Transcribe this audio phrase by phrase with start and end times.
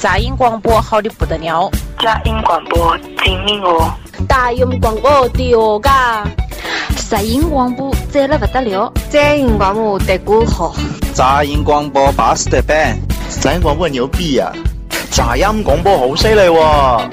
[0.00, 1.70] 杂音广播好的不得了，
[2.02, 3.92] 杂音广播精明哦，
[4.26, 6.26] 大音广播的哦嘎，
[7.10, 10.74] 杂音广播赞了不得了，杂音广播的歌好，
[11.12, 12.98] 杂音广播巴适的板，
[13.42, 14.50] 杂音广播牛逼呀，
[15.10, 17.10] 杂音广播好犀利喎。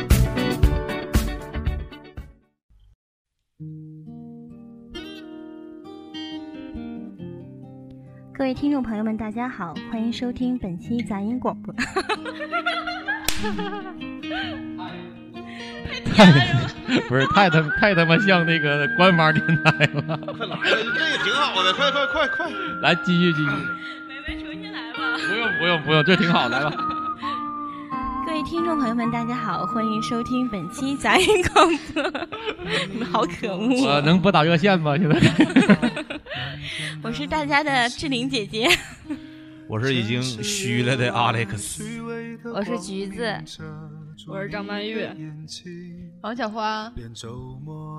[8.48, 11.76] 位听众朋友们，大家好，欢迎收听本期杂音广播。
[16.16, 16.32] 太
[17.10, 20.18] 不是太他太他妈像那个官方电台了。
[20.18, 22.50] 快来了，这个挺好的，快快快快，
[22.82, 23.52] 来继续继续。
[24.08, 25.18] 没没重新来吧。
[25.28, 26.72] 不用不用不用，这挺好，来吧。
[28.28, 32.04] 各位听众朋友们，大家好，欢迎收听本期杂音广播。
[32.92, 33.70] 你 们好可恶！
[33.86, 34.98] 我能拨打热线吗？
[34.98, 35.18] 现在？
[37.02, 38.68] 我是大家的志玲姐姐，
[39.70, 41.82] 我是已经虚了的 Alex，
[42.54, 43.34] 我是橘子，
[44.28, 45.08] 我是张曼玉，
[46.20, 46.92] 王小花，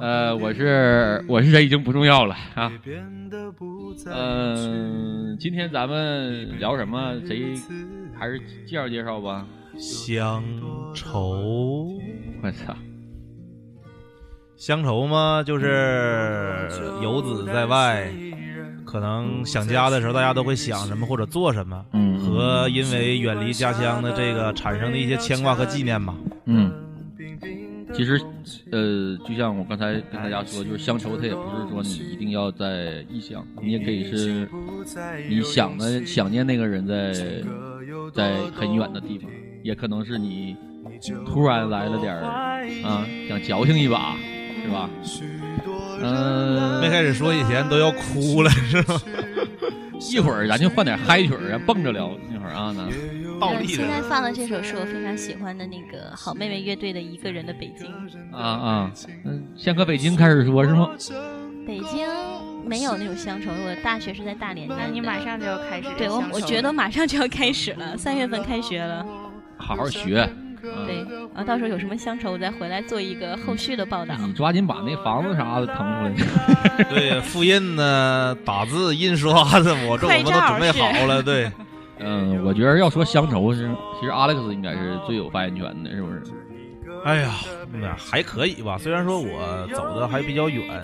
[0.03, 2.71] 呃，我是我是谁已经不重要了啊。
[4.05, 7.15] 嗯，今天咱们聊什么？
[7.27, 7.55] 谁
[8.15, 9.47] 还是介绍介绍吧。
[9.79, 10.43] 乡
[10.93, 11.99] 愁，
[12.43, 12.75] 我操！
[14.57, 16.69] 乡愁嘛，就是
[17.01, 18.13] 游子在外，
[18.85, 26.15] 可能想家的时候，大家都会想什么或者做什么，嗯，和因为远离家乡的这个产生的一些牵挂和纪念吧，
[26.47, 26.73] 嗯。
[27.95, 28.21] 其实，
[28.71, 34.47] 呃，就像我刚才跟大家说，就是乡愁，它也不是说你一定要在异乡，你也可以是
[35.29, 37.15] 你想的想念那个人在
[38.13, 39.31] 在很远的地方，
[39.63, 40.57] 也可能是你
[41.27, 42.23] 突然来了点儿
[42.85, 44.17] 啊，想矫情一把。
[44.61, 44.91] 是吧？
[46.03, 49.01] 嗯，没开始说以前都要哭了，是吧？
[50.11, 52.11] 一会儿咱就换点嗨曲儿，蹦着聊。
[52.31, 52.87] 那会儿啊，呢，
[53.41, 53.67] 倒立。
[53.69, 57.87] 现在放的这首是我非常喜欢的那个好妹妹乐队的《一个人的北京》。
[58.37, 58.93] 啊啊，
[59.25, 60.91] 嗯，先搁北京开始说，是吗？
[61.67, 62.07] 北京
[62.67, 64.69] 没有那种乡愁，我大学是在大连。
[64.69, 65.89] 那你马上就要开始？
[65.97, 69.07] 对我，我觉得马上就要开始了，三月份开学了。
[69.59, 70.27] 好好学。
[70.87, 70.97] 对，
[71.35, 74.15] 然后到时候有什么乡愁，我再回来做一个后续的报道。
[74.19, 76.85] 你抓紧把那房子啥的腾出来。
[76.91, 81.23] 对，复印呢，打字、印刷的，我这我们都准备好了。
[81.23, 81.51] 对，
[82.01, 83.71] 嗯，我觉得要说乡愁是，
[84.01, 86.23] 其实 Alex 应该是最有发言权的，是不是？
[87.05, 87.31] 哎呀，
[87.73, 88.79] 那还可以吧。
[88.79, 90.83] 虽然说我走的还比较远，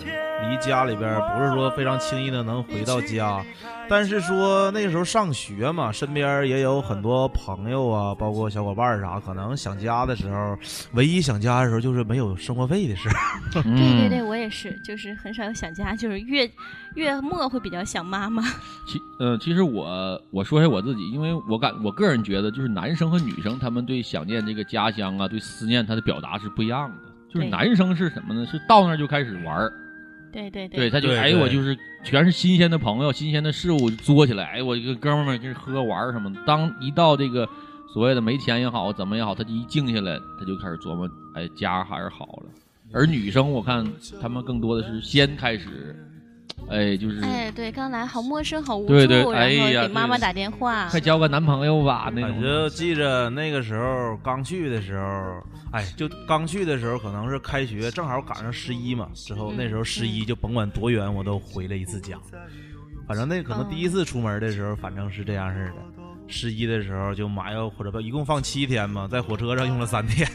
[0.51, 3.43] 离家里边不是说非常轻易的能回到家。
[3.87, 10.57] 但是说那个时候上学嘛，身边也有很多朋友啊，包括小伙伴啥，可能想家的时候，
[10.95, 13.15] 唯一想家的时候就是没有生活费的时候。
[13.63, 16.51] 对对对，我也是，就是很少有想家，就是月
[16.95, 18.43] 月末会比较想妈妈。
[18.89, 27.13] 其呃，其实我我说一下我自己，因为我感我个人觉得，就是男生和女生他们对想念这个家乡啊，对思念他的表达是不一样的。
[27.33, 28.47] 就是男生是什么呢？
[28.47, 29.73] 是到那儿就开始玩儿。
[30.33, 36.41] 对对对，他就哎，我就是全是新鲜的朋友，新鲜的事物作起来，哎，我一个哥们们就是喝玩什么的。
[36.45, 37.49] 当一到这个
[37.93, 42.51] 所谓的没钱也好，怎么也好，他就一静下来，他就开始琢磨，哎，家还是好了。
[42.93, 43.85] 而女生，我看
[44.21, 45.97] 他们更多的是先开始。
[46.69, 52.43] 哎，就是哎，对，刚来好陌生，好无助，对对，哎呀，给妈妈打电话，快交个男朋友吧，那种。
[52.43, 55.43] 就记着那个时候刚去的时候，
[55.73, 62.17] 哎，就刚去的时候，可能是开学正好赶上十一嘛，之后那时候十一就甭管多远，我都回了一次家。
[63.07, 65.75] 反正那可能第一次出门的时候，反正是这样式的。
[66.27, 70.27] 十一的时候就买个火车票，一共放七天嘛，在火车上用了三天。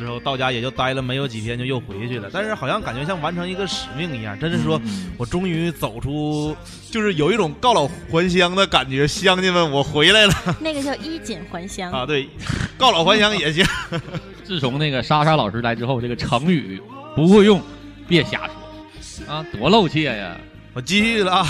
[0.00, 2.30] 之后到家也就待了没有几天，就又回去了。
[2.32, 4.80] 但是好像感觉像完成一个使命一样，真是说
[5.18, 6.56] 我终于走出，
[6.90, 9.06] 就是有一种告老还乡的感觉。
[9.06, 10.32] 乡亲们，我回来了。
[10.58, 12.28] 那个叫衣锦还乡啊，对，
[12.78, 13.64] 告老还乡也行。
[14.42, 16.80] 自从那个莎莎老师来之后，这个成语
[17.14, 17.60] 不会用，
[18.08, 20.36] 别瞎说啊，多露怯呀。
[20.72, 21.46] 我继续了啊，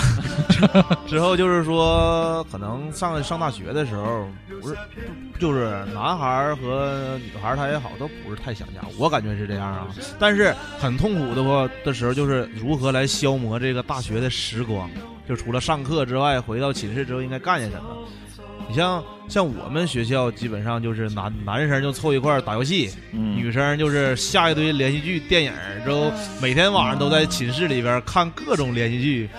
[1.07, 4.27] 之后就是说，可能上上大学的时候，
[4.59, 4.75] 不是，
[5.39, 8.81] 就是男孩和女孩他也好，都不是太想家。
[8.97, 9.87] 我感觉是这样啊，
[10.19, 14.89] 但是很痛苦的话的时候，就是如何来消磨这个大学的时光，
[15.29, 17.97] 就除了上课之外，回到寝室之后应该干些什么。
[18.69, 25.51] 你像像我们学校基本上就是男男生就凑一块打游戏，女生就是下一堆连续剧、电影，
[25.83, 26.11] 之后
[26.41, 29.29] 每天晚上都在寝室里边看各种连续剧，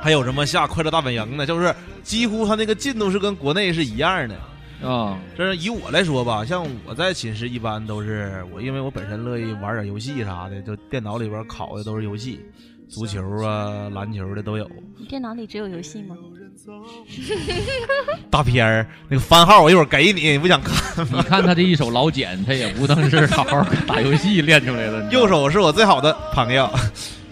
[0.00, 5.18] 还有什么下《快乐大本营》的，就是几乎他那个进度是跟国内是一样的啊。
[5.36, 12.40] 这是以我来说吧，像我在寝室一般都是我，因为我本身乐意玩点游戏啥的，就电脑里边拷的都是游戏。
[12.88, 14.66] 足球啊，篮球的都有。
[14.96, 16.16] 你电脑里只有游戏吗？
[18.30, 21.06] 大片儿那个番号，我一会儿给你，你不想看？
[21.12, 25.02] 你看他这一手老茧，他也不能是好好打游戏练出来的。
[25.10, 26.68] 右手是我最好的朋友。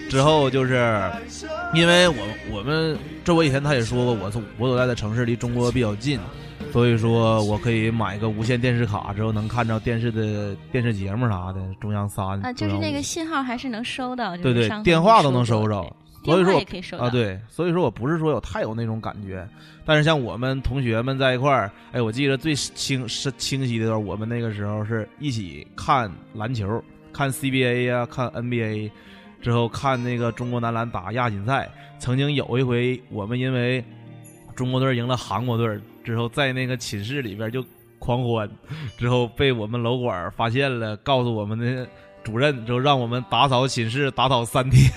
[0.09, 1.03] 之后就是，
[1.75, 2.15] 因为我
[2.53, 6.21] 我们这我以前他也说过，我从我所在的城市离中国比较近，
[6.73, 15.85] 所以说我可以买个无线电视卡，之后能看到电视的电视节目啥的，中央三啊，就是那个信号还是能收到，对对，电话都能收着，
[16.27, 19.49] 所以说也可以收啊，对，所以说我不是说有太有那种感觉，
[19.85, 26.83] 但是像我们同学们在一块儿，哎，我记得最清是清晰的段，我们那个时候是一起看篮球，
[27.13, 28.91] 看 CBA 呀，看 NBA。
[29.43, 31.71] 之后看那个中国男篮打亚锦赛，
[32.01, 33.85] 曾经有一回我们因为
[34.57, 37.65] 中国队赢了韩国队，之后在那个寝室里边就
[38.01, 38.49] 狂欢，
[38.97, 41.87] 之后被我们楼管发现了，告诉我们的
[42.25, 44.91] 主任，之后让我们打扫寝室打扫三天。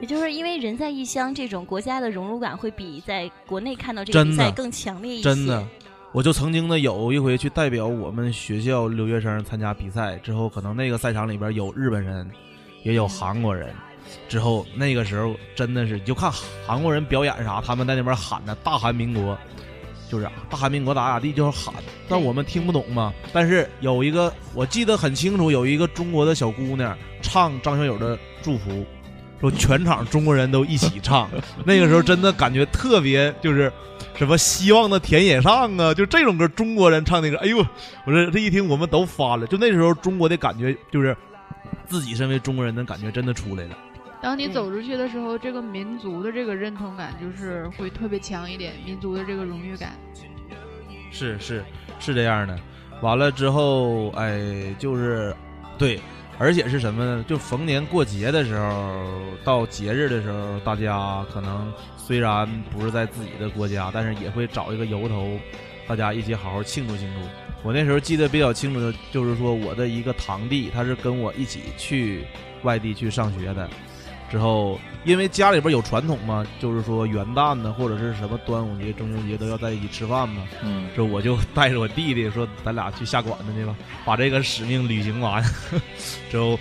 [0.00, 5.22] 也就是因为人在异乡，这种国家的融入感会比在国内看到这个比赛更强烈一些。
[5.22, 5.66] 真的，
[6.12, 12.28] 我就曾经呢有一回去代表我们学校留学生参加比赛，之后可能那个赛场里边有日本人。
[12.82, 13.74] 也有韩国人，
[14.28, 16.30] 之后那个时候真的是就看
[16.66, 19.38] 韩国人表演啥，他们在那边喊的“大韩民国”，
[20.12, 21.74] 就是“大韩民国”咋咋地就是喊，
[22.10, 23.10] 但我们听不懂嘛。
[23.32, 28.70] 但是有一个我记得很清楚，有一个中国的小姑娘唱张学友的《祝福》，
[29.40, 31.28] 说全场中国人都一起唱。
[31.64, 33.72] 那个时候真的感觉特别，就是
[34.14, 37.58] 什么希望的田野上啊，就这种歌，中国人唱那个，哎呦，
[38.04, 39.46] 我这这一听我们都发了。
[39.46, 41.16] 就那时候中国的感觉就是。
[41.86, 43.76] 自己身为中国人的感觉真的出来了。
[44.22, 49.92] 当你走出去的时候，这个民族的这个认同感就是会特别强一点，民族的这个荣誉感。
[51.10, 51.62] 是是
[52.00, 52.58] 是这样的。
[53.02, 55.34] 完了之后，哎，就是
[55.76, 56.00] 对，
[56.38, 57.24] 而且是什么呢？
[57.28, 59.06] 就逢年过节的时候，
[59.44, 65.38] 到节日的时候，大家可能虽然不是在自己的国家，但是也会找一个由头，
[65.86, 67.20] 大家一起好好庆祝庆祝。
[67.62, 72.24] 我那时候记得比较清楚的，就是说我的一个堂弟，他是跟我一起去
[72.62, 73.68] 外地去上学的。
[74.34, 80.42] 之后，因为家里边有传统嘛，就是说元旦呢，或者是什么端午节、中秋节都要在一起吃饭嘛。
[80.60, 80.88] 嗯。
[80.96, 85.40] 这我就带着我弟弟说，咱俩去下馆子去吧，把这个使命履行完。
[86.28, 86.58] 之后，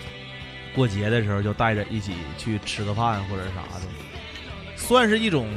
[0.75, 3.87] 过节的时候就带着一起去吃个饭或者啥的，
[4.75, 5.47] 算是一种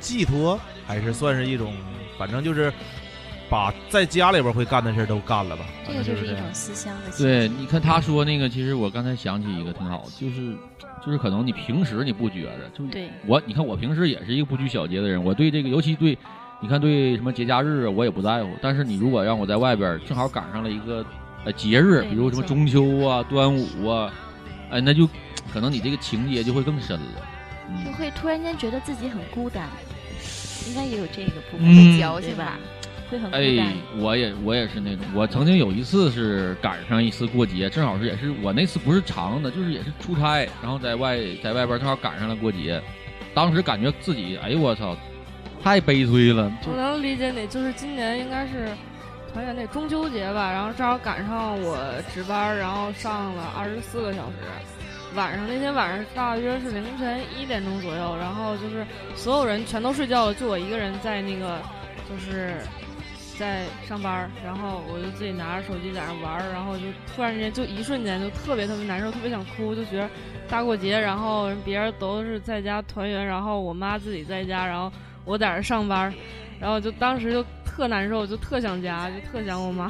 [0.00, 1.72] 寄托，还是算是一种，
[2.18, 2.70] 反正就是。
[3.50, 7.16] 把在家里边会干的事都干了吧，这个就是一种思乡的。
[7.16, 10.54] 对，你看他说那个，其实我刚才想起一个挺好，就是
[11.04, 12.84] 就是可能你平时你不觉得，就
[13.26, 16.16] 我你看我平时也是一个不拘小节的人，我对这个尤其对，
[16.60, 21.04] 你看对什么节假日我也不在乎，但是你如果让我在外边正好赶上了一个
[21.44, 24.12] 呃节日，比如什么中秋啊、端午啊，
[24.70, 25.08] 哎，那就
[25.50, 27.26] 可能你这个情节就会更深了，
[27.82, 29.66] 就会突然间觉得自己很孤单，
[30.68, 32.58] 应该也有这个部分矫情吧。
[33.32, 42.78] 哎，我也我也是那种，我曾经有一次是赶上一次过节，正好是也是我那次不是长的，就是也是出差，然后在外在外边正好赶上了过节，
[43.32, 44.94] 当时感觉自己哎呦我操，
[45.62, 46.52] 太悲催了。
[46.66, 48.68] 我能理解你，就是今年应该是
[49.32, 51.78] 团圆那中秋节吧，然后正好赶上我
[52.12, 54.36] 值班，然后上了二十四个小时，
[55.16, 61.58] 晚上那天晚上大约是凌晨一点钟左右，然后就是所有人全都睡觉了，就我一个人在那个
[62.06, 62.52] 就是。
[63.38, 70.10] 在上班，然后我就自己拿着手机在那玩儿，然后就突然之间就一瞬间就特别特别难受，特别想哭，就觉得
[70.48, 74.90] 大过节，然后别人都是在家团圆，然后我妈自己在家，然后
[75.24, 76.12] 我在这上班，
[76.58, 79.88] 然后就当时就特难受，就特想家，就特想我妈。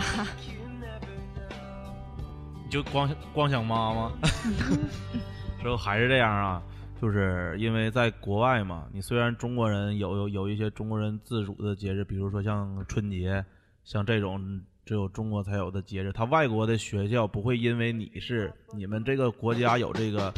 [2.65, 4.13] 你就光光想妈妈，
[5.63, 6.63] 之后还是这样啊？
[7.01, 13.45] 就是因为在国外嘛，你虽然中国人有有一些中国人自主的节日，比如说像春节，
[13.85, 20.33] 像这种只有中国才有的节日，他外国的学校不会因为你是你们这个国家有这个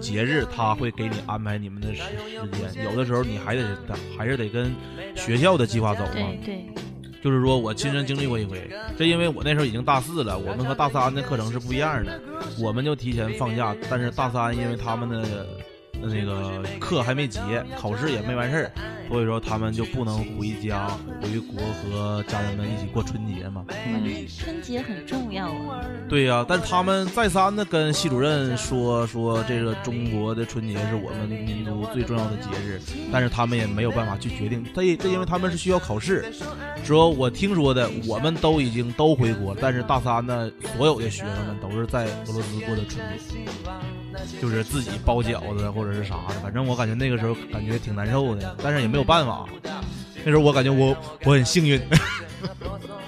[0.00, 3.76] 节日，他会给你安排你们的时时间，有的时候你还得
[4.18, 4.74] 还是得跟
[5.14, 6.91] 学校的计划走嘛。
[7.22, 12.20] 就是说我亲身经历过一回，这因为我那时候已经大四了，我们和大三的课程是不一样的，
[12.60, 15.46] 我们就提前放假，但是大三因为他们的。
[16.02, 17.40] 那个课还没结，
[17.78, 18.72] 考试也没完事儿，
[19.08, 20.88] 所以说他们就不能回家
[21.20, 23.64] 回国和家人们一起过春节嘛。
[23.86, 25.84] 嗯，春节很重要啊。
[26.08, 32.80] 对呀，但是他们再三的跟系主任说说这个中国的春节是我们民族最重要的节日，
[33.12, 36.24] 但是他们也没有办法去决定，这这因为他们是需要考试。
[36.84, 44.01] 说我听说的，我们都已经都回国，但是大三的，所有的学生们都是在俄罗斯过的春节。
[44.40, 49.46] 就是自己包饺子或者是啥的，反正我感觉那个时候感觉挺难受的，但是也没有办法。
[50.24, 51.80] 那时候我感觉我我很幸运。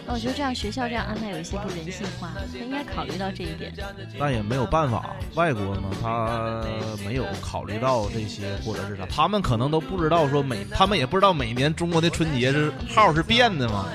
[0.07, 3.73] 那我觉得这样学校这样安排有一些不人性化，他应该考虑到这一点。
[4.19, 6.63] 但也没有办法，外国嘛，他
[7.05, 13.87] 没有考虑到这些，或者是啥，他们可能都不知道说每，他们也不知道每年中国的春节是号是变的嘛，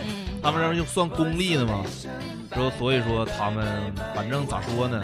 [0.41, 1.85] 他们这就算公历的嘛，
[2.53, 5.03] 说所以说他们反正咋说呢？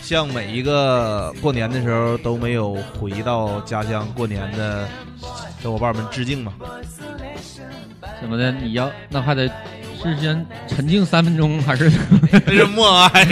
[0.00, 4.88] 向每一个过年的时候都没有回到家乡过年的
[5.62, 6.54] 小伙伴们致敬嘛？
[8.20, 8.52] 怎么的？
[8.52, 9.46] 你要那还得
[10.02, 11.90] 事先沉静三分钟，还是
[12.30, 13.24] 那是默哀？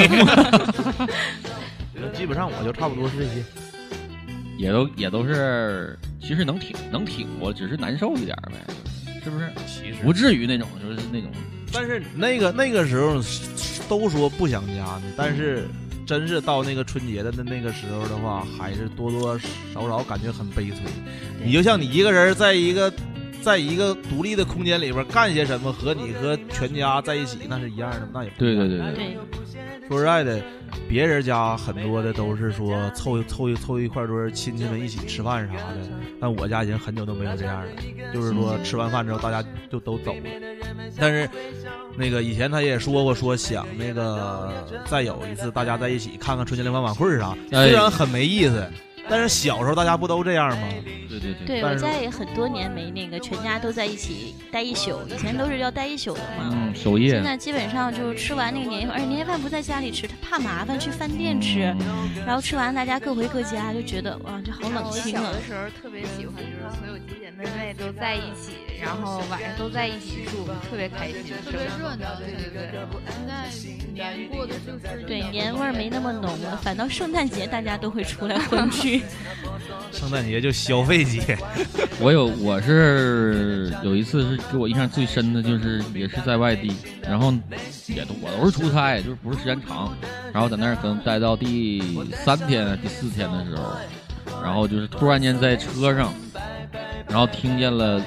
[2.14, 3.42] 基本上我就差不多是这些，
[4.56, 8.74] 也都也都是，其实能挺能挺过，只是难受一点呗，
[9.22, 9.50] 是不是？
[9.66, 11.30] 其实不至于那种，就是那种。
[11.72, 13.20] 但是那个那个时候
[13.88, 15.68] 都说不想家呢，但是
[16.08, 19.38] 真是到那个春节的那那个时候的话，还是多多
[19.74, 20.78] 少少感觉很悲催。
[21.44, 22.90] 你就像你一个人在一个
[23.42, 29.18] 在一个独立的空间里边干些什么，和你和全家在一起那是一样的，那也对对对对。
[29.86, 30.42] 说实在的，
[30.88, 35.76] 别人家很多的都是说凑凑一凑一块堆亲戚们一起吃饭啥的，
[36.18, 37.70] 但我家已经很久都没有这样了，
[38.14, 40.22] 就是说吃完饭之后大家就都走了。
[40.98, 41.28] 但是
[41.98, 48.64] 那个以前他也说过，说想那个再有一次大家在一起看看春节联欢晚会啥，虽然很没意思。
[49.08, 50.68] 但是小时候大家不都这样吗？
[51.08, 51.46] 对对对。
[51.46, 56.50] 对我家也很多年没那个全家都在一起待一宿，以前都是要待一宿的嘛。
[56.52, 57.10] 嗯，守夜。
[57.10, 61.74] 现在基本上就吃完那个年夜饭，而且年夜饭不在家里吃，他怕麻烦，去饭店吃。
[62.26, 65.22] 然后吃完大家各回各家，就觉得哇，这好冷清啊。
[65.22, 72.16] 小的时候特别喜欢，就是所有姐姐妹妹都在一起，然后晚上都在一起住，特别开心，特别热闹。
[72.18, 72.78] 对对对。
[73.08, 73.48] 现在
[73.92, 78.68] 年过的就是对年味儿没那么浓了，反倒圣诞节大家都会出来混
[79.92, 81.36] 圣诞节就消费节，
[82.00, 87.32] 我有我是有一次是给我印象最深的，就是也是在外地，然后
[87.86, 89.92] 也都我都是出差，就是不是时间长，
[90.32, 91.82] 然后在那儿可能待到第
[92.24, 93.72] 三天、第四天的时候，
[94.42, 96.12] 然后就是突然间在车上，
[97.08, 98.00] 然后听见了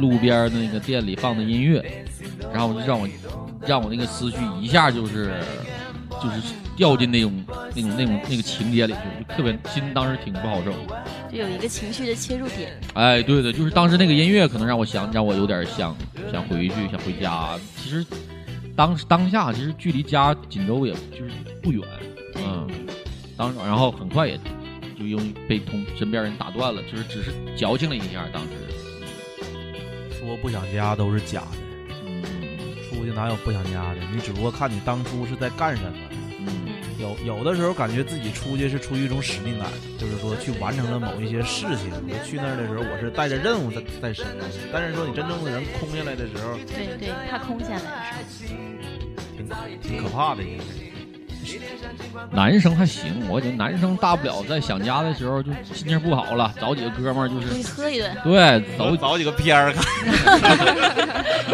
[0.00, 2.04] 路边那个店里放的音乐，
[2.52, 3.08] 然后我就让我
[3.66, 5.32] 让我那个思绪一下就是
[6.22, 6.42] 就是。
[6.76, 10.72] 掉进那种、那种、那种、那个情节里去，就特别心当时挺不好受。
[11.30, 12.78] 就有一个情绪的切入点。
[12.94, 15.96] 哎，对的，就是当时那个音乐可能让我想，让我有点想
[16.30, 17.58] 想回去，想回家。
[17.76, 18.04] 其实
[18.76, 21.30] 当当下其实距离家锦州也就是
[21.62, 21.82] 不远，
[22.36, 22.68] 嗯。
[23.36, 24.38] 当然后很快也
[24.96, 28.24] 就因为被同身边人打断了，就是只是矫情了一下。
[28.32, 28.48] 当时
[30.20, 31.56] 说不想家都是假的，
[32.06, 32.22] 嗯，
[32.88, 34.00] 出去哪有不想家的？
[34.12, 35.98] 你只不过看你当初是在干什么。
[37.04, 39.68] 有有的时候感觉自己出去是出于一种使命感，
[39.98, 41.92] 就是说去完成了某一些事情。
[42.08, 44.36] 我去那儿的时候，我是带着任务在在身上。
[44.72, 48.56] 但是说你真正的人空下来的时候，对对，他空下来的时候
[49.36, 49.46] 挺
[49.82, 50.42] 挺可怕的。
[52.30, 59.84] 男生还行，我觉得男生大不了在想家的时候就心情不好了，找几个哥们儿就是喝一顿，对，找找几个片儿看，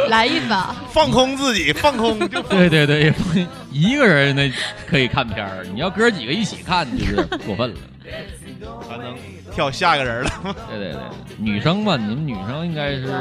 [0.09, 3.13] 来一把，放空自己，放空就 对对对，
[3.71, 4.51] 一个人那
[4.89, 7.17] 可以看片儿，你要哥几个一起看就是
[7.47, 7.77] 过分了，
[8.89, 9.17] 还能。
[9.53, 10.31] 跳下个人了，
[10.69, 11.01] 对对对，
[11.37, 13.13] 女生嘛，你们女生应该是。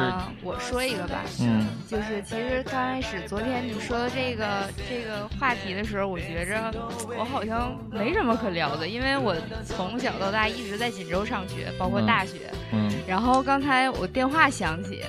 [0.44, 6.72] 我说一个吧，嗯，就是其实刚开始昨天你说的这个这个话题的时候，我觉着
[7.18, 15.02] 我好像没什么可聊的，因为我从小到大一直在锦州上学，包括大学，嗯，然后刚才我电话响起，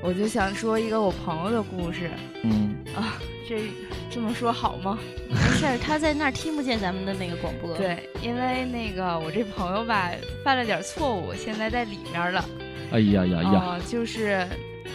[0.00, 2.08] 我就想说一个我朋友的故事，
[2.44, 3.18] 嗯啊。
[3.48, 3.62] 这
[4.10, 4.98] 这么说好吗？
[5.28, 7.76] 没事儿，他在那儿听不见咱们的那个广播。
[7.76, 10.10] 对，因为那个我这朋友吧
[10.44, 12.44] 犯了点错误，现在在里面了。
[12.92, 13.78] 哎呀呀呀！
[13.88, 14.46] 就是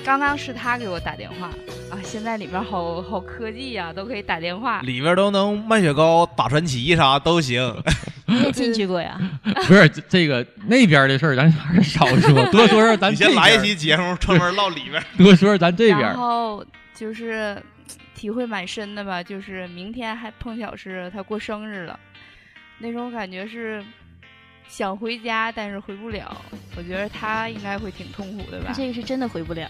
[0.06, 1.48] 刚刚是他给我打电话
[1.89, 4.82] 啊，现在里面好好科技呀，都可以打电话。
[4.82, 7.75] 里面都能卖雪糕、打传奇啥都行。
[8.30, 9.20] 你也进去过呀？
[9.68, 13.16] 不是这个那边的事儿，咱还是少说， 多说说咱。
[13.16, 16.00] 先来一期节目专门唠里边，多说说咱这边。
[16.00, 16.63] 然后
[16.94, 17.62] 就是。
[18.18, 21.98] 体会蛮深的吧，就是明天还碰巧是他过生日了，
[22.80, 23.82] 那种感觉是
[24.68, 26.36] 想回家，但是回不了。
[26.76, 28.74] 我觉得他应该会挺痛苦的吧。
[28.76, 29.70] 这个是真的回不了。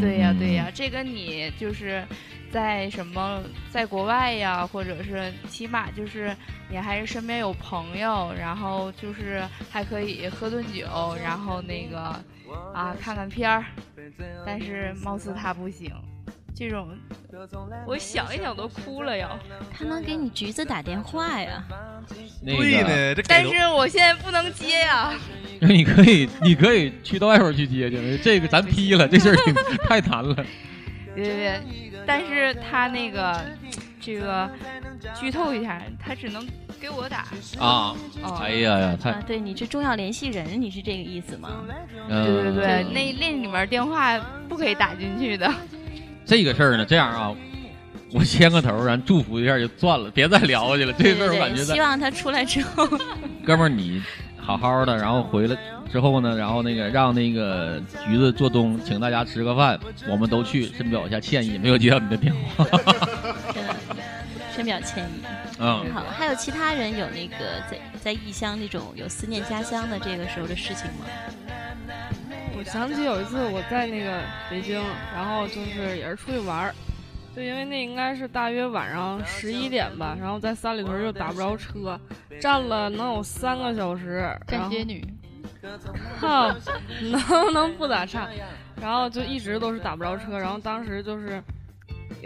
[0.00, 2.02] 对呀，对呀，这跟你就是
[2.50, 6.34] 在什么在国外呀，或者是起码就是
[6.70, 11.98] 你还是身边有朋友，然后就是还可以喝顿酒，然后那个
[12.72, 13.66] 啊看看片儿，
[14.46, 15.92] 但是貌似他不行。
[16.54, 16.88] 这种，
[17.86, 19.30] 我想一想都哭了呀。
[19.72, 21.64] 他能给你橘子打电话呀？
[22.44, 25.12] 对呢，但是我现在不能接呀。
[25.60, 28.18] 你可以，你可以去到外边去接去。
[28.18, 29.36] 这个咱批了，这事儿
[29.88, 30.34] 太难了。
[31.14, 31.62] 别别别，
[32.06, 33.40] 但是他那个
[34.00, 34.50] 这个
[35.18, 36.46] 剧透一下，他只能
[36.80, 37.18] 给我打
[37.58, 37.94] 啊。
[38.22, 41.48] 哦哎呀呀，太对你这重要联系人，你是这个意思吗？
[42.08, 44.18] 对对对，那那里面电话
[44.48, 45.50] 不可以打进去的。
[46.24, 47.34] 这个事儿呢，这样啊。
[48.14, 50.92] 我牵个头，咱祝福一下就算了，别再聊下去了。
[50.92, 52.86] 这事儿我感觉希望他出来之后，
[53.42, 54.02] 哥们儿你
[54.36, 55.56] 好好的， 然后回来
[55.90, 62.66] 之后呢，然后那个让那个橘子做东，请大家吃个饭，我们都去，深表一下歉意，没有接到你的电话，
[64.54, 65.24] 深表歉意。
[65.58, 67.36] 嗯，好，还有其他人有那个
[67.70, 71.06] 在在异乡那种有思念家乡的这个时候的事情吗？
[72.64, 74.80] 我想起有一次我在那个北京，
[75.12, 76.74] 然后就是也是出去玩儿。
[77.34, 81.98] 就因为那应该是大约晚上十一点吧，然后在三里屯又打不着车，
[82.40, 84.32] 站了能有三个小时。
[84.46, 85.04] 站街女，
[86.20, 86.54] 靠，
[87.10, 88.28] 能不能不咋唱？
[88.80, 91.42] 然后就一直都是打不着车，然后当时就是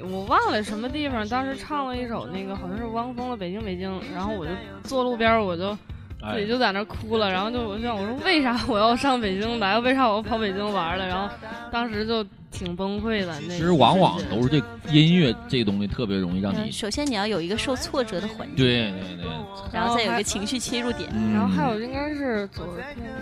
[0.02, 4.52] 我忘了什么地方，当时唱了一首那个好像是汪峰的《北京北京》，然后我就
[4.82, 5.74] 坐路边我就
[6.20, 9.78] 自己就在那哭了，然后就我想我说为啥我要上北京来？
[9.80, 11.06] 为啥我要跑北京玩了？
[11.06, 11.32] 然后
[11.70, 12.24] 当时就。
[12.48, 13.38] 挺崩溃的。
[13.42, 14.56] 其实往往都是这
[14.90, 16.72] 音乐这东西特别容易让你。
[16.72, 18.56] 首先你要有一个受挫折的环境。
[18.56, 19.30] 对对对。
[19.70, 21.10] 然后再有一个情绪切入点。
[21.34, 23.12] 然后还有应该是昨天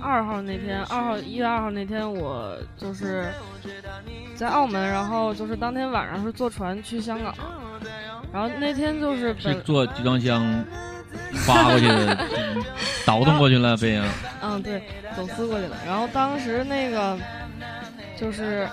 [0.00, 3.26] 二号那天，二号一月二号那天，我就是
[4.36, 7.34] 在澳门，然后就是当天晚上是坐船去香港，
[8.32, 10.44] 然后那天就是是坐集装箱
[11.46, 12.18] 发过去的，
[13.04, 14.06] 倒腾过去了飞啊。
[14.42, 14.82] 嗯，对，
[15.16, 15.76] 走私过去了。
[15.86, 17.18] 然后当时那个。
[18.18, 18.66] 就是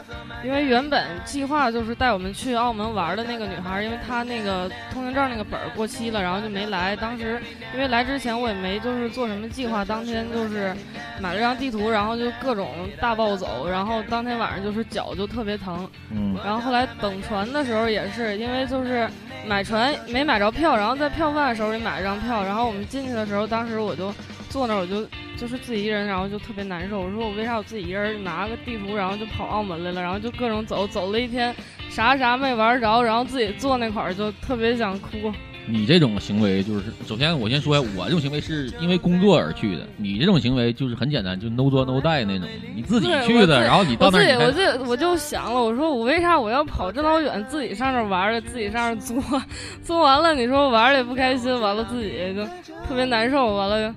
[0.43, 6.95] 因为原本计划就是带我们去澳门玩的那个女孩，因为她那个通行证那个本儿过期了，然后就没来。
[6.95, 7.41] 当时
[7.73, 10.75] 因为来之前我也没就是做什么计划，当天就是
[11.19, 12.69] 买了张地图，然后就各种
[12.99, 15.89] 大暴走，然后当天晚上就是脚就特别疼。
[16.11, 16.37] 嗯。
[16.43, 19.09] 然后后来等船的时候也是因为就是
[19.47, 24.13] 买船没买着票，然后在票贩手里买了张票，然后我们进去的时候，当时我就
[24.53, 25.05] 坐那儿我就。
[25.35, 27.01] 就是自己一人，然后就特别难受。
[27.01, 31.53] 我说我为啥我自己一人拿个地图，然后就跑澳门来了，然后就各种走，走了一天，
[31.89, 35.33] 啥啥没玩着，然后自己坐那块儿就特别想哭。
[35.65, 39.81] 你这种行为就是，首先我先说，我这种行为是因为工作而去的。
[39.97, 49.41] 你这种行为就是很简单，就 no 作 no die 那种，你自己去的，然后你到那儿，我自己我就我就想了，我说我为啥我要跑这老远，自己上这玩儿，自己上这坐，
[49.81, 52.45] 坐完了你说玩的也不开心，完了自己就
[52.87, 53.95] 特别难受，完了就。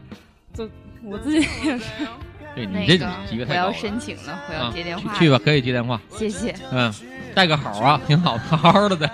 [1.09, 1.85] 我自己也是，
[2.55, 5.17] 对你这几个我要申请了，我要接电话。
[5.17, 6.01] 去吧，可以接电话。
[6.19, 6.53] 谢谢。
[6.73, 6.93] 嗯，
[7.35, 9.07] 带个好啊， 挺好，好好的带。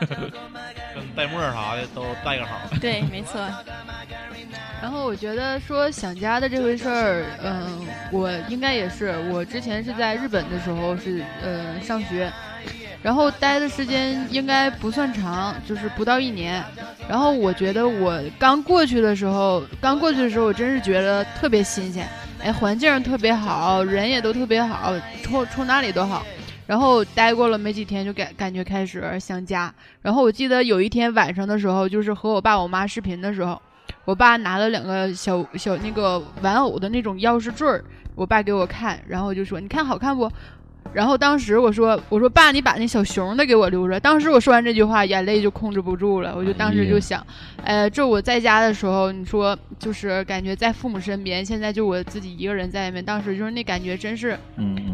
[0.94, 2.58] 跟带沫啥的都带个好。
[2.80, 3.46] 对，没错。
[4.80, 9.14] 然后我觉得说想家的这回事儿，嗯，我应该也是。
[9.30, 12.32] 我之前是在日本的时候是呃上学。
[13.02, 16.62] 然后待的时间应该不算长，就是不到一年。
[17.08, 22.08] 然后我觉得我刚过去的时候，刚过去的时候，我真是觉得特别新鲜，
[22.40, 26.24] 哎，环境特别好，人也都特别好，冲冲哪里都好。
[26.64, 29.74] 然后待过了没几天，就感感觉开始想家。
[30.00, 33.60] 然后我记得有一天晚上的时候，就是和我爸我妈视频的时候，
[34.04, 37.84] 我爸拿了两个小小那个玩偶的那种钥匙坠儿，
[38.14, 40.30] 我爸给我看，然后就说：“你看好看不？”
[40.92, 46.34] 然后当时我说：“我说爸，你把那小熊的给我留着。”当时我说完这句话，眼泪就控制不住了。
[46.36, 47.26] 我就当时就想，
[47.64, 54.38] 呃，这我在家的时候，你说就是感觉在父母身边，现在就我自己一个人在外面，当时就是那感觉真是，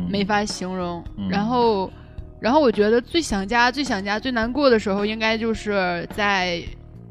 [0.09, 1.05] 没法形容。
[1.29, 1.91] 然后，
[2.39, 6.63] 然后我觉得最想家、最想家、最难过的时候，应该就是在。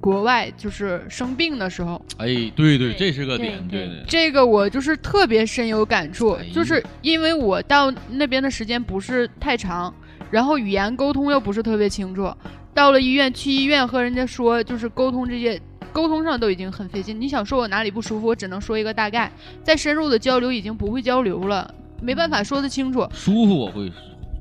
[0.07, 4.05] 国外就是生病的时候，哎，对对，这是个点，对对。
[4.07, 9.93] 这个我就是特别深有感触，就是因为我到那边的时间不是太长，
[10.31, 12.33] 然后语言沟通又不是特别清楚，
[12.73, 15.59] 到了医院去医院和人家说，就是沟通这些
[15.91, 17.19] 沟通上都已经很费劲。
[17.19, 19.29] 你想说我哪里不舒服，我只能说一个大概，
[19.61, 21.69] 再深入的交流已经不会交流了，
[22.01, 23.05] 没办法说得清楚。
[23.11, 23.91] 舒服我会。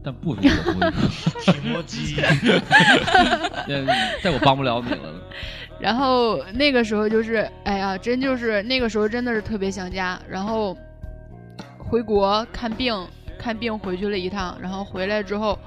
[0.07, 0.81] 但不舒服，
[1.43, 2.15] 提莫基，
[4.23, 5.13] 这我帮不了你了。
[5.81, 10.17] 然后那个时候就是，哎呀，真就是那个时候真的是特别想家。
[10.29, 10.79] 然后
[11.77, 12.97] 回国看病，
[13.37, 15.59] 看病回去了一趟，然后回来之后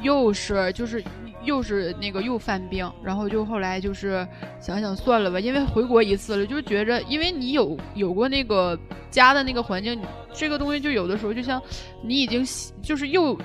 [0.00, 1.04] 又是就是
[1.44, 4.26] 又是那个又犯病，然后就后来就是
[4.58, 8.78] 想想算了吧，因为回国一次了，就觉着因为你有有过那个
[9.10, 10.00] 家的那个环境，
[10.32, 11.60] 这个东西就有的时候就像
[12.02, 12.42] 你已经
[12.80, 13.38] 就是又。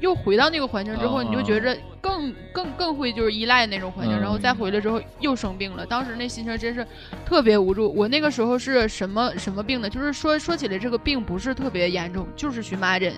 [0.00, 6.86] 又回到那个环境之后，你就觉着更更更会就是依赖那种环境，嗯然后再回来之后又生病了，当时那心情真是
[7.24, 7.92] 特别无助。
[7.94, 9.88] 我那个时候是什么什么病呢？
[9.88, 13.12] 就是说说起来这个病不是特别严重，就是荨麻疹。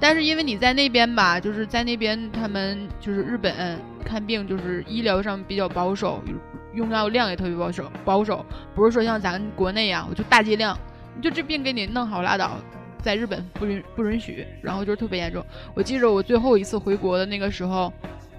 [0.00, 6.22] 但是因为你在那边吧，就是在那边他们就是日本看病就是医疗上比较保守，
[6.74, 10.76] 用药量也特别保守，保守不是说像咱国内呀、我就大剂量，
[11.14, 12.58] 你就这病给你弄好拉倒。
[13.04, 15.44] 在日本不允不允许，然后就是特别严重。
[15.74, 17.92] 我记着我最后一次回国的那个时候，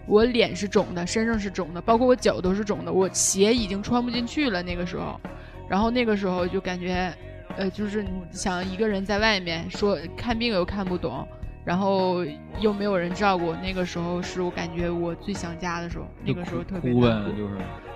[0.08, 4.64] 我脸是肿的，身上是肿的，包括我脚都是肿的，我鞋已经穿不进去了。
[4.64, 5.22] 那个时候，
[5.70, 7.14] 然后那个时候就感觉，
[7.56, 11.28] 呃，就是想一个人在外面说看病又看不懂，
[11.64, 12.26] 然后
[12.60, 16.06] 又没有人照顾，那个时候是我感觉我最想家的时候。
[16.24, 16.92] 那个时候特别，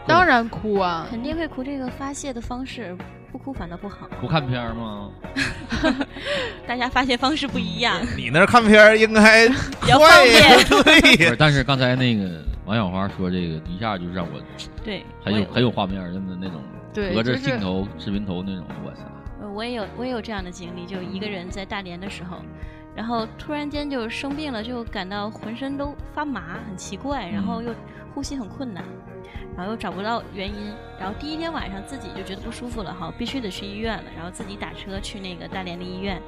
[0.10, 1.63] 当然哭啊，肯定会哭。
[1.63, 2.98] 这个发泄的方式，
[3.32, 4.10] 不哭反倒不好。
[4.19, 5.12] 不看片儿吗？
[6.67, 8.02] 大家发泄方式不一样。
[8.17, 9.48] 你那儿看片儿应该
[9.82, 14.41] 比较方便对但是刚才那个王小花说这个，一下就让我
[14.84, 16.62] 对很有很有画面，真的那种
[16.93, 19.04] 对隔着镜头、视频头那种，我操！
[19.41, 22.38] 呃我也有我也有这样的经历，就一个人在大连的时候，
[22.95, 27.74] 然后突然间就生病了，就感到浑身都发麻，很奇怪，然后又
[28.13, 28.84] 呼吸很困难，
[29.56, 36.22] 然后又找不到原因，然后第一天晚上自己就觉得不舒服了，哈，必须得去医院了，然后自己打车去那个大连的医院，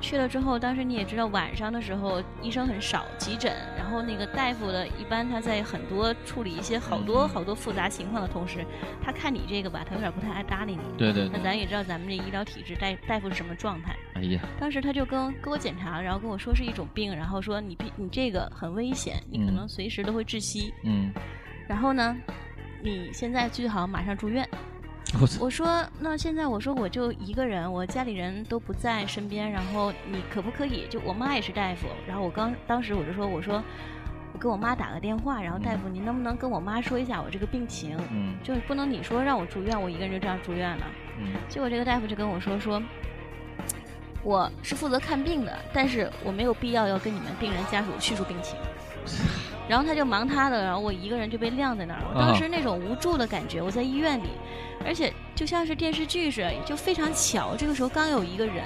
[0.00, 8.64] 去了之后，当时你也知道晚上的时候医生很少，急诊，然后那个大夫的一般他在很多处理一些好多好多复杂情况的同时，
[9.02, 10.82] 他看你这个吧，他有点不太爱搭理你。
[10.96, 13.94] 对对对那咱也知道咱们这医疗体制，大大夫是什么状态。
[14.14, 20.72] 哎呀，当时他就跟跟我检查，然后跟我说是一种病，然后说你必你这个很危险，你可嗯能随时都会窒息。
[20.84, 21.12] 嗯，
[21.70, 22.16] 然后呢，
[22.82, 24.46] 你现在最好马上住院。
[25.20, 30.88] 我，我说那现在我说我就一个人，我家里人都不在身边，然后你可不可以？
[30.90, 33.62] 就我妈也是大夫，然后我刚当时我就说我说
[34.32, 37.96] 我给我妈打个电话，然后大夫您能不能跟我妈说一下我这个病情？
[38.10, 40.84] 嗯就是不能你说让我住院，我一个人就这样住院了。
[41.20, 42.82] 嗯结果这个大夫就跟我说说，
[44.24, 48.58] 我是负责看病的，但是我没有必要要跟你们病人家属叙述病情。
[49.68, 52.00] 然后他就忙他的，然后我一个人就被晾在那儿。
[52.12, 54.30] 我当时那种无助的感觉，我在医院里，
[54.84, 57.54] 而且就像是电视剧似的，就非常巧。
[57.56, 58.64] 这个时候刚有一个人，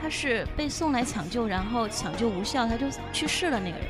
[0.00, 3.58] 他是被送来抢救，然后抢救无效，他就去世了。
[3.58, 3.88] 那个人，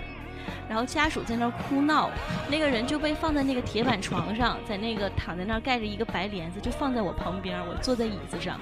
[0.69, 2.11] 然后家属在那儿哭闹，
[2.51, 8.59] 那个人就被放在那个铁板床上，在那个躺在那儿盖着一个白帘子，就放在我旁边，我坐在椅子上。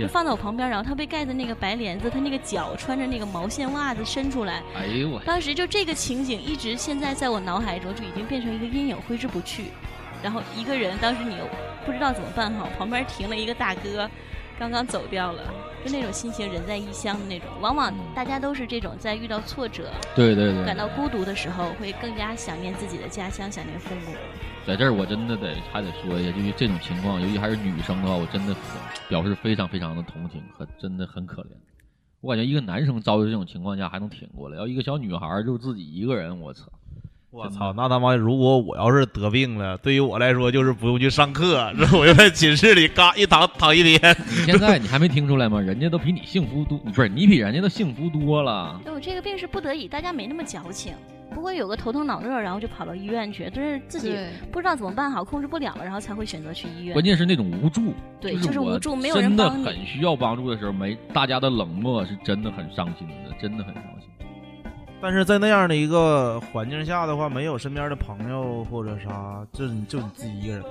[0.00, 9.64] 就放在我旁边，然后他被盖在那个白帘子，他那个脚穿着那个毛线袜子伸出来，哎呦我，当时就这个情景一直现在在我脑海中就已经变成一个阴影，挥之不去。
[10.22, 11.44] 然后一个人，当时你又
[11.84, 14.10] 不知道怎么办哈，旁边停了一个大哥，
[14.58, 15.42] 刚刚走掉了，
[15.84, 17.46] 就那种心情，人在异乡的那种。
[17.60, 24.16] 往往大家都是这种，在遇到挫折、对对对感到孤独的时候，会更加想念自己的家乡，想念父母。
[24.66, 28.54] 在这儿我真的得还得说一下，就是这种情况，尤其还是女生的话，我真的
[29.08, 31.50] 表示非常非常的同情和真的很可怜。
[32.20, 36.64] 我感觉一个男生遭遇这种情况下还能挺过来，要一个小女孩儿就自己一个人，我操！
[37.30, 44.16] 我操，那他妈如果我要是得病了，对于我来说就是不用去上课，然后我就在寝室里嘎一躺躺一天。
[44.26, 45.60] 你现在你还没听出来吗？
[45.60, 48.80] 人家都比你幸福多，不是你比人家都幸福多了。
[48.82, 50.94] 对我这个病是不得已，大家没那么矫情，
[51.34, 54.16] 不会有个头疼脑热，然后就跑到医院去，就是自己
[54.50, 56.94] 不知道怎么办好，控制不了了，然后才会选择去医院。
[56.94, 64.08] 关键是那种无助，对就是无助没有人真的很需要帮助的时候，没大家的冷漠是真的很伤心的，真的很伤心。
[65.00, 70.62] 但是在那样的一个环境下的话，没有身边的朋友或者啥，就你就你自己一个人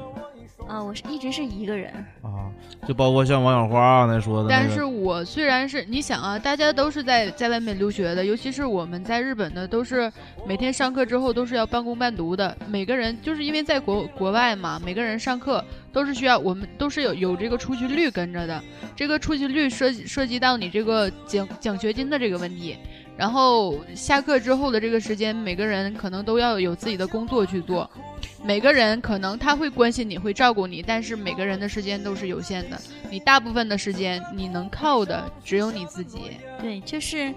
[0.67, 2.49] 啊，我是一直是一个人，啊，
[2.87, 10.11] 就包括像王小花刚才说的、那个，但是我虽然是你想啊，大家都是在在外面留学的，尤其是我们在日本的，都是
[10.47, 12.57] 每天上课之后都是要半工半读的。
[12.67, 18.61] 每个人就是因为在国国外嘛，每个人上课都是需要我们都是有有这个出勤率跟着的，
[18.95, 22.77] 这个出勤率涉及涉及到你这个奖奖学金的这个问题。
[23.17, 27.89] 然后下课之后的这个时间，每个人可能都要有自己的工作去做。
[28.43, 32.79] 每个人可能他会关心你，会照顾你，但是每个人的时间都是有限的。
[33.09, 36.31] 你大部分的时间，你能靠的只有你自己。
[36.59, 37.33] 对，就是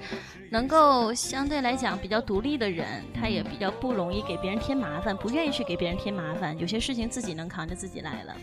[0.50, 8.36] 能够相对来讲比较独立的人，他也比较不容易给别人添麻烦，不愿意去给别人添麻烦，有些事情自己能扛着自己来了。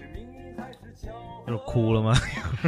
[1.45, 2.13] 就是哭了吗？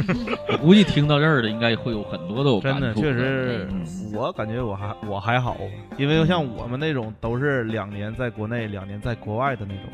[0.52, 5.56] 我估计听到这儿的应该会有很多的有真的触确实嗯，我感觉我还我还好，
[5.96, 9.84] 因为像我们那种都是两年在国内，两年在国外的那种，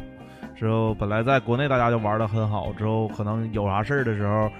[0.54, 4.50] 之后本来在国内大家就玩的很好，之后可能有啥事儿的时候，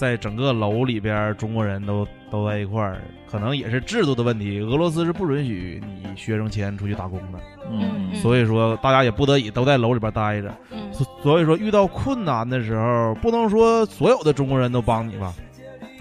[0.00, 4.58] 在整个楼里边，中国人都都在一块儿，可能也是制度的问题。
[4.60, 7.38] 俄罗斯是不允许你学生签出去打工的，
[7.70, 10.50] 嗯所以说大家也不得已都在楼里边待着。
[10.72, 15.34] 嗯所所以说遇到困难的时候，不能说所有的中国人都帮你吧，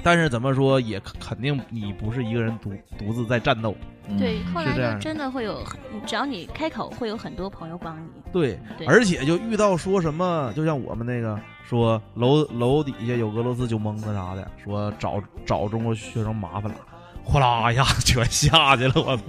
[0.03, 3.75] 但是怎么说也肯肯定你不是一个人独独自在战斗。
[4.17, 5.63] 对，后来就真的会有，
[6.05, 8.07] 只要你开口，会有很多朋友帮你。
[8.31, 16.77] 对，对而且就遇到说什么，就像我们那个说楼楼底下有俄罗斯酒蒙子啥的，说找找中国学生麻烦了，
[17.23, 19.19] 哗啦一下全下去了，我！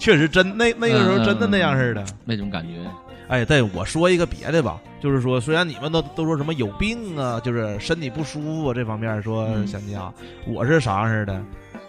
[0.00, 2.74] 确实真那那个时候真的那样似的，那种感觉。
[3.32, 10.12] 哎，对，我说一个别的吧，就是说，虽然你们都都说什么有病啊，就是身体不舒服啊这方面说嗯想家，
[10.46, 11.42] 我是啥样似的？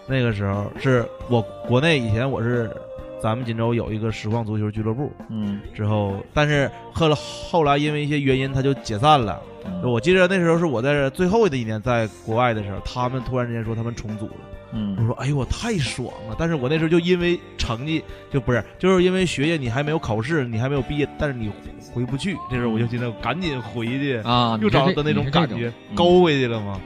[0.06, 2.74] 那个时候是我国内以前我是
[3.22, 9.38] 咱们锦州有一个实况足球俱乐部，嗯，之后但是后来后来因为一些原因他就解散了。
[9.66, 14.32] 嗯我记得那时候是我在最后的一年在国外的时候，他们突然之间说他们重组了。
[14.74, 21.50] 嗯我说：“哎呦，我太爽了！”但是我那时候就因为成绩就不是，就是因为学业你还没有考试，你还没有毕业，但是你
[21.92, 22.36] 回不去。
[22.50, 26.80] 这时候我就觉得，赶紧回去啊又找到那种感觉勾回去了嘛。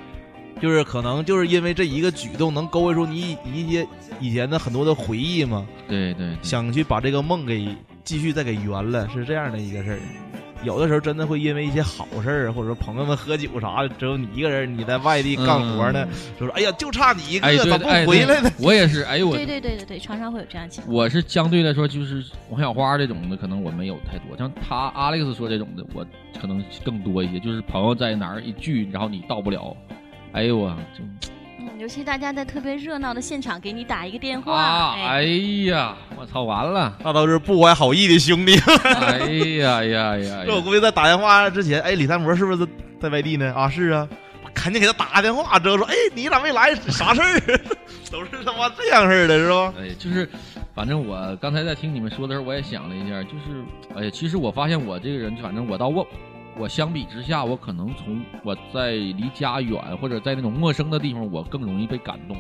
[0.61, 3.87] 就是可能就是因为这一个举动，能勾回出你你一些
[4.21, 5.67] 以前的很多的回忆嘛。
[5.89, 7.69] 对对，想去把这个梦给
[8.03, 9.99] 继续再给圆了，是这样的一个事儿。
[10.65, 16.07] 有的时候真的会因为一些好事儿，或者说朋友们喝酒啥的，只有你一个人你在外地干活呢，
[16.39, 18.51] 就说哎呀，就差你一个，咋不哎回来呢？
[18.57, 20.95] 对我也是，哎呦我对对对对对，常常会有这样情况。
[20.95, 24.37] 我是相对来说，就是王小花这种的，可能我没有太多。
[24.37, 26.05] 像他 Alex 说这种的，我
[26.41, 27.39] 可能更多一些。
[27.39, 29.77] 就是朋友在哪儿一聚，然后你到不了，
[30.33, 31.05] 哎呦我就
[31.75, 35.23] 嗯，尤其大家在特别热闹的现场给你打一个电话，啊，哎，哎
[35.67, 38.59] 呀，我操，完了，那都是不怀好意的兄弟。
[38.85, 39.19] 哎
[39.59, 40.61] 呀呀呀这我！
[40.63, 42.67] 估计在打电话之前，哎，李三模是不是
[43.01, 43.53] 在外地呢？
[43.55, 44.09] 啊，是啊，
[44.55, 46.75] 赶紧给他打个电话，之后说，哎，你咋没来？
[46.89, 47.61] 啥事儿？
[48.11, 49.75] 都是他妈这样式儿的，是吧？
[49.79, 50.29] 哎，就是，
[50.75, 56.07] 反正我刚才在听你们说的时候，我也想了一下，就是，哎呀，其实我发现我这个人，反正我到我，
[56.59, 62.37] 我相比之下，我可能从我在离家远或者在那种陌生的地方，我更容易被感动，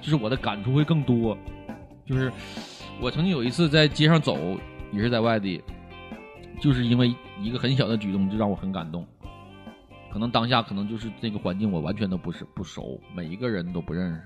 [0.00, 1.36] 就是我的感触会更多。
[2.04, 2.32] 就是
[3.00, 4.36] 我曾经有一次在街上走，
[4.92, 5.62] 也是在外地，
[6.60, 9.06] 就是因为一个很小的举动就让我很感动。
[10.12, 14.22] 可能当下可能就是这个环境我完全都不是不熟，每一个人都不认识。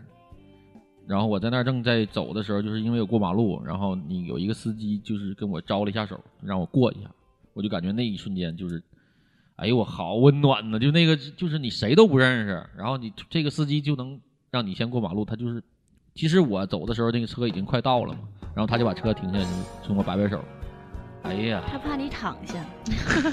[1.06, 7.10] 然后我在那儿正在走的时候，就是因为有过马路，然后你有一个司机就是跟我招了一下手，让我过一下，
[7.52, 8.82] 我就感觉那一瞬间就是，
[9.56, 10.78] 哎呦我好温暖呢！
[10.78, 15.62] 就那个就是你谁都不认识，然后你这个司机就能让你先过马路，他就是，
[16.14, 18.20] 其实我走的时候那个车已经快到了嘛，
[18.54, 20.42] 然后他就把车停下来，就冲我摆摆手，
[21.22, 22.64] 哎呀，他怕你躺下。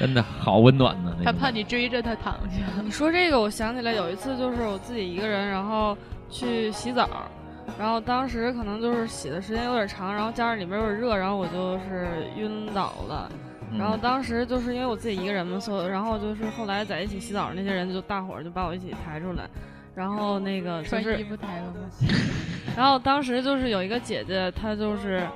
[0.00, 1.14] 真的好温暖呢！
[1.18, 2.56] 那他怕你追着他躺下。
[2.82, 5.96] 你说这个，我想起来有一次，就是我自己一个人，然后
[6.28, 7.30] 去洗澡，
[7.78, 13.30] 然后当时可能就是洗的时间有点长，然后加上里面有点热，然后我就是晕倒了。
[13.78, 19.48] 然后当时就是因为我自己一个人嘛，所以然后就是后来在一起洗澡的那些人就大伙儿就把我一起抬出来，
[19.94, 21.90] 然后那个就是穿衣服抬了吗？
[22.76, 25.26] 然后当时就是有一个姐姐，她就是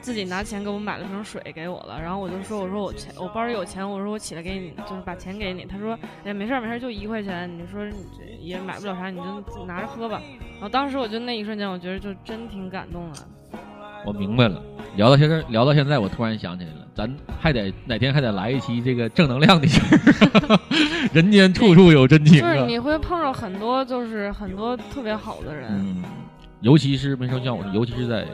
[0.00, 5.64] 自己拿钱给我买了瓶水给我了，然后我就说我说我钱我包里有钱，我说我起来给你，就是把钱给你。
[5.64, 10.22] 她说哎没事儿没事儿，就一块钱，你说你这也买不了啥，你就自己拿着喝吧。
[10.52, 13.18] 然后当时我就那一瞬间，我觉得就真挺感动的。
[14.06, 14.62] 我明白了。
[14.96, 20.60] 聊到现在，聊到现在，我突然想起来了，咱还得哪天还得来一期这个正能量的事儿。
[21.12, 22.54] 人间处处有真情啊！
[22.54, 26.02] 就是你会碰到很多就是很多特别好的人，嗯，
[26.60, 28.24] 尤其是没说像我，尤其是在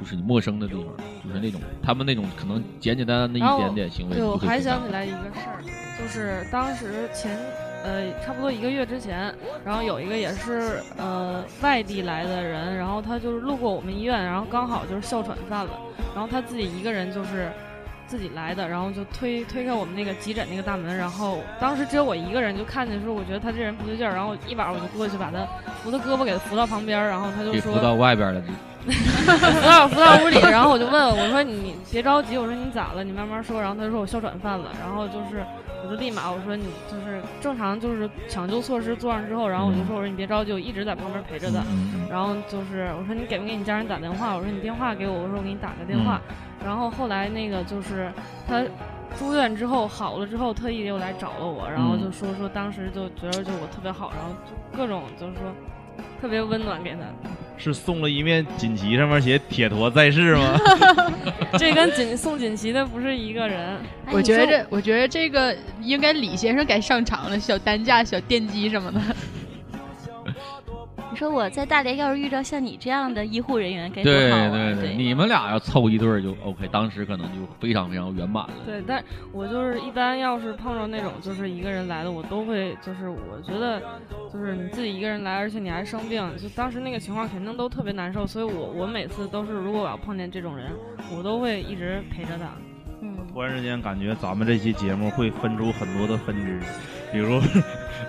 [0.00, 0.84] 就是你陌生的地方，
[1.24, 5.62] 就是那种他们那种可能简简单单的一点点行为，对，我还想起来一个事儿，
[5.98, 7.36] 就是当时前
[7.84, 15.70] 呃差不多一个月之前，然后有一个也是呃外地来的人，然后他就是路过我们医院，然后刚好就是哮喘犯了，
[16.14, 17.50] 然后他自己一个人就是。
[18.08, 25.46] 自己来的，然后就推推开我们那个急诊那个大门，然后当时只有我一个人，就看见说，我觉得他这人不对劲儿，然后一把我就过去把他
[25.82, 28.42] 扶他胳膊给他扶到旁边，然后他就说扶到外边了，
[28.88, 33.04] 扶到扶到屋里，然后我就问我说你别着急，我说你咋了？
[33.04, 33.60] 你慢慢说。
[33.60, 35.44] 然后他就说我哮喘犯了，然后就是
[35.82, 41.62] 我就立马我说你就是正常就是抢救措施做上之后，然后我就说我说你别着急，我一直在旁边陪着的。
[42.10, 44.34] 然后就是我说你给不给你家人打电话？
[44.34, 46.20] 我说你电话给我，我说我给你打个电话。
[46.64, 48.10] 然后后来那个就是
[48.46, 48.62] 他
[49.18, 55.42] 住院之后好了之后，特意又来找了我，然后就说说当时就觉得就我特别好，然后就各种就是说
[56.20, 57.00] 特别温暖给他。
[57.58, 60.58] 是送了一面锦旗，上面写“铁坨在世”吗？
[61.58, 63.76] 这跟锦送锦旗的不是一个人。
[64.10, 69.00] 我觉着，我觉着这个应该李先生该上场了，小担架、小电机什么的。
[71.18, 74.50] 你说我在大连要是遇到像你这样的医护人员，该多好啊！
[74.50, 78.54] 对对对，你们俩要凑一对儿就 OK，当时可能就非常非常圆满了。
[78.64, 79.02] 对，但
[79.32, 83.82] 我就是一般要是碰着那种就是一个人来的，我都会就是我觉得
[84.32, 90.70] 就是你自己一个人来，而且你还生病，就当时那个情况肯定都特别难受，所以我我每次都是如果我要碰见这种人，
[91.16, 92.46] 我都会一直陪着他。
[93.02, 96.60] 嗯，突然之间感觉咱们这期节目会分出很多的分支，
[97.12, 97.40] 比如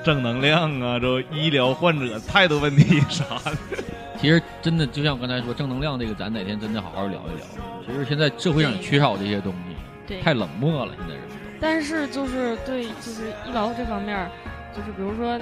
[0.03, 3.57] 正能量啊，这医疗患者态度问题啥的。
[4.19, 7.45] 其实真的就像我刚才说，正能量这个，咱哪天真的好好聊一聊。
[7.85, 9.75] 其实现在社会上也缺少这些东西，
[10.07, 11.23] 对，太冷漠了，现在人。
[11.59, 14.29] 但是就是对，就是医疗这方面，
[14.75, 15.39] 就是比如说。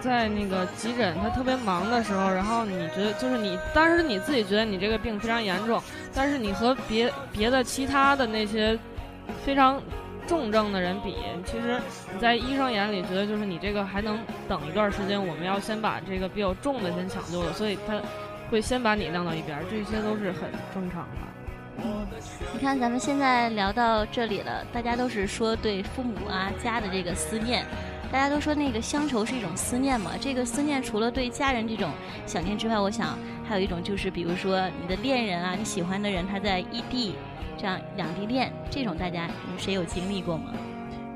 [0.00, 5.82] 在那个急诊，他特别忙的时候，然后你觉得就是你当时你自己觉得你这个病非常严重，
[6.14, 8.78] 但是你和别别的其他的那些
[9.44, 9.80] 非常
[10.28, 11.80] 重症的人比，其实
[12.12, 18.00] 你在医生眼里觉得就是你这个还能等一段时间，我们要先把这个比较重的先抢救了，所以他
[18.50, 21.82] 会先把你晾到一边，这些都是很正常的。
[22.52, 27.64] 你看咱们现在聊到这里了，大家都是说对父母啊家的这个思念。
[28.10, 31.90] 大家都说那个乡愁是一种思念嘛，这个思念除了对家人这种
[32.26, 37.14] 想念之外，我想还有一种就是，比如说你的恋人啊，你喜欢的人他在异地，
[37.58, 40.52] 这样两地恋，这种大家谁有经历过吗？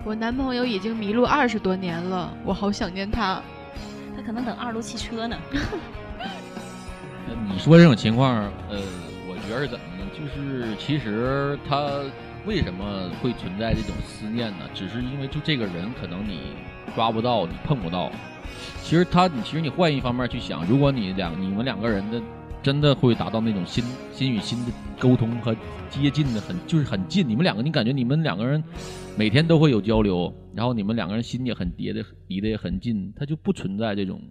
[0.05, 3.41] 我男朋友已经迷路二十多年了，我好想念他。
[4.17, 5.39] 他可能等二路汽车呢。
[7.49, 8.35] 你说这种情况，
[8.69, 8.79] 呃，
[9.29, 10.05] 我觉得怎么呢？
[10.13, 12.01] 就是其实他
[12.45, 14.69] 为什么会存在这种思念呢？
[14.75, 16.41] 只是因为就这个人可能你。
[16.97, 18.13] 抓不到你碰不到，
[18.83, 22.21] 其实他，你其实你换一方面去想，如果你两你们两个人的
[22.63, 25.55] 真的会达到那种心心与心的沟通和
[25.91, 28.63] 接近的很就是很近，你们两个你感觉你们两个人
[29.17, 34.23] 每天都会有交流，然后你们两个人心也很叠的离得也很近，他就不存在这种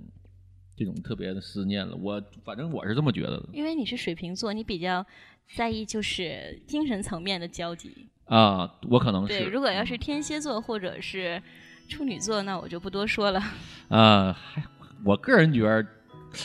[0.75, 1.95] 这种特别的思念了。
[1.95, 3.49] 我反正我是这么觉得的。
[3.53, 5.05] 因为你是水瓶座，你比较
[5.55, 9.39] 在意就是精神层面的交集啊，我可能是。
[9.39, 11.41] 对，如果要是天蝎座或者是。
[11.89, 13.43] 处女座，那我就不多说了。
[13.89, 14.37] 啊，
[15.03, 15.85] 我个人觉得，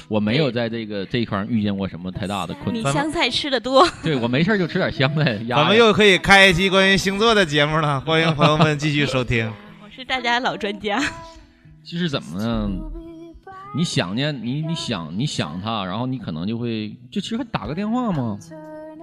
[0.09, 2.75] 我没有在这个这一块遇见过什么太大的困难。
[2.75, 5.39] 你香菜吃的多，对我没事就吃点香菜。
[5.49, 9.51] 咱们又可以开一期关于星座的节目了， 欢迎朋友们继续收听。
[9.83, 11.01] 我是大家老专家。
[11.85, 12.71] 就是怎么呢？
[13.77, 18.39] 你想念你，你想你想他，然后你可能就会就其实打个电话嘛。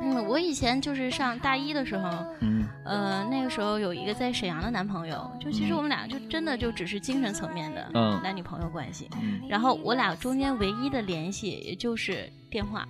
[0.03, 2.09] 嗯，我以前就是上大一的时候，
[2.41, 7.89] 嗯，呃，那个时候有一个在沈阳的男朋友，就其实我们俩就真的就只是精神层面的
[8.21, 9.09] 男女朋友关系，
[9.47, 12.85] 然后我俩中间唯一的联系也就是电话，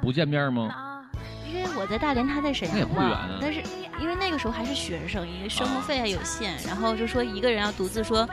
[0.00, 0.92] 不见面吗？
[1.48, 3.62] 因为我在大连，他在沈阳嘛，但是
[4.00, 8.28] 因为那个时候还是学生，因为生活费还有限，然后就说一个人要独自说，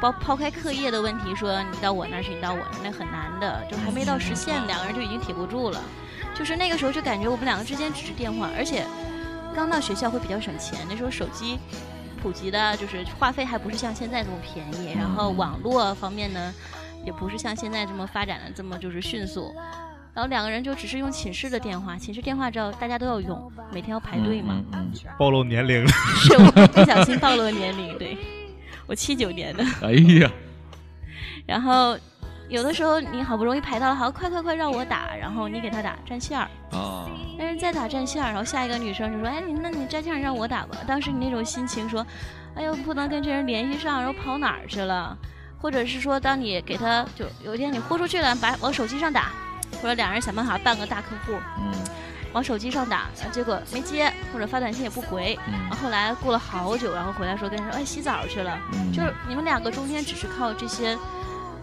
[0.00, 5.82] 抛抛开课业的问题，说你到我那儿去，你到我那儿，那很难的，就还没到实现，两个人就已经挺不住了。
[6.34, 8.84] 就是那个时候就感觉我们两个之间只是电话，而且
[9.54, 10.78] 刚到学校会比较省钱。
[10.90, 11.58] 那时候手机
[12.20, 16.52] 普及的，就是话费还不是像现在这么便宜，然后网络方面呢，
[17.06, 19.54] 也不是像现在这么发展的这么就是迅速。
[20.12, 24.60] 然后两个人就只是用寝室的电话，寝室电话知道大家都要用，每天要排队嘛。
[25.18, 25.90] 暴露年龄了。
[26.18, 28.18] 是我不小心暴露年龄，对，
[28.86, 29.64] 我七九年的。
[29.82, 30.30] 哎呀，
[31.46, 31.96] 然后。
[32.48, 40.76] 有的时候你好不容易排到了，好快快快让我打，然后你给他打占线儿啊，但是再打占线儿，然后下一个女生就说，哎，你那你占线让我打吧。
[40.86, 42.06] 当时你那种心情说，
[42.54, 45.16] 哎呦不能跟这人联系上，然后跑哪儿去了？
[45.58, 49.30] 或者是说，当你给他就有一天你豁出去了，把往手机上打，
[49.80, 51.72] 或者两人想办法办个大客户，嗯，
[52.34, 58.58] 往手机上打，结果没接，或者发短信也不回，然后后来过了好久，然后回来说跟人说，哎洗澡去了，
[58.92, 60.96] 就是你们两个中间只是靠这些。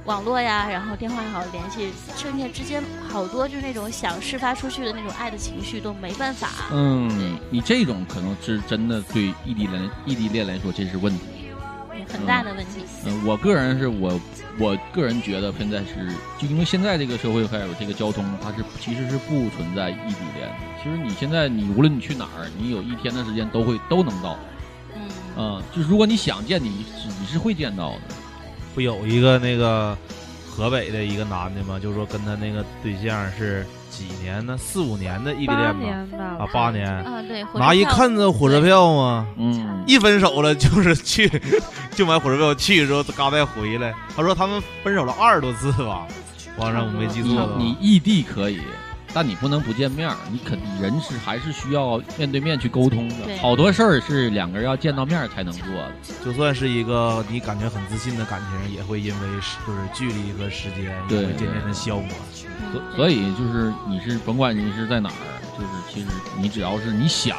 [0.06, 6.50] 网络呀，然后电话也好联系，剩下之间好多就是那种想释发出去的那种爱的情绪都没办法。
[6.72, 11.54] 嗯，你这种可能是真的对异地恋异地恋来说这是问题，
[12.12, 12.84] 很大的问题。
[13.06, 14.20] 嗯，我个人是我
[14.58, 20.56] 我个人觉得现在是就因为现在这个社会还有这个交通，它是其实是不存在异地恋的。
[20.82, 24.36] 其实你现在你无论你去哪儿，你有一天的时间都会都能到。
[24.96, 25.02] 嗯，
[25.38, 26.86] 嗯，就是如果你想见你，
[27.20, 28.02] 你是会见到的。
[28.74, 29.98] 不有一个那个
[30.50, 31.80] 河北的一个男的吗？
[31.82, 34.58] 就是说跟他那个对象是几年呢？
[34.58, 36.38] 四五年的异地恋吧？
[36.40, 39.28] 啊，八年啊，对，拿一看着火车票吗？
[39.38, 41.30] 嗯，一分手了就是去
[41.96, 43.94] 就买火车票去，之后嘎再回来。
[44.16, 46.08] 他说他们分手了二十多次吧，
[46.58, 48.62] 网上我没记错的话你异地可以，
[49.14, 53.16] 但你不能不见面儿，你肯人是还是需要面对面去沟通的。
[53.42, 55.92] 好多事儿是两个人要见到面儿才能做的。
[56.24, 62.08] 就算是一个你感觉很自信的感情，也会因为时就是距离和时间，也对会渐渐的消磨。
[62.72, 66.08] 所所以就是你是甭管你是在哪儿，就是其实
[66.40, 67.38] 你只要是你想，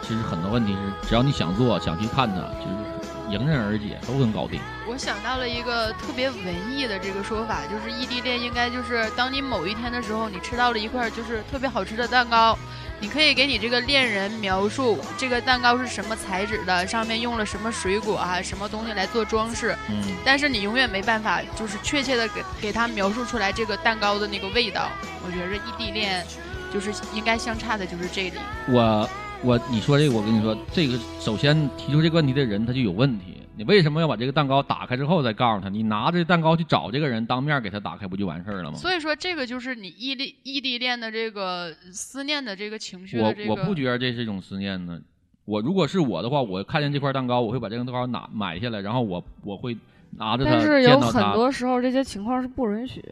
[0.00, 4.60] 其实很多问题是只要你想做想去看它，就是迎刃而解，都能搞定。
[4.86, 12.56] 我想到了一个特别文艺的这个说法，就是异地恋应该就是当你某一天的时候，你吃到了一块就是特别好吃的蛋糕，
[13.00, 24.90] 你可以给你这个恋人描述这个蛋糕是什么材质的，上面用了什么水果啊，什么东西来做装饰，嗯，但是你永远没办法就是确切的给给他描述出来这个蛋糕的那个味道。
[25.26, 26.24] 我觉着异地恋
[26.72, 28.34] 就是应该相差的就是这里。
[28.68, 29.08] 我
[29.44, 33.42] 我你说这个，我跟你说，这个首先提出这个问题的人他就有问题。
[33.56, 35.68] 你为什么要把这个蛋糕打开之后再告诉他？
[35.68, 38.76] 你拿着蛋糕去找这个人，当面给他打开，不就完事儿了吗？
[38.78, 43.50] 所以说，这个就是你异地异地恋的这个思念的这个情绪我的这个。
[43.50, 45.00] 我不觉得这是一种思念呢。
[45.44, 49.76] 我如果是我的话，我看见这块蛋糕，我会把这个蛋糕拿买下来，然后我我会
[50.12, 51.32] 拿着它但是有很。
[51.34, 53.04] 多时候这些情况是不允许。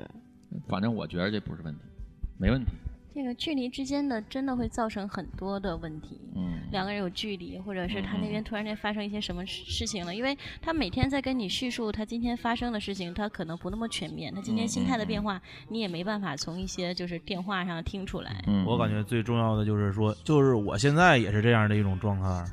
[0.67, 1.81] 反正我觉得这不是问题，
[2.39, 2.73] 没问题。
[3.15, 6.19] 这个距离之间的真的会造成很多的问题。
[6.35, 18.43] 嗯，两个人有距离，或者是他那边突然间发生一些什么事事情了，因为他每天在跟你叙述他今天发生的事情，他可能不那么全面，他今天心态的变化，你也没办法从一些就是电话上听出来。
[18.47, 22.45] 嗯我感觉最重要的就是说，就是我现在也是这样的一种状态，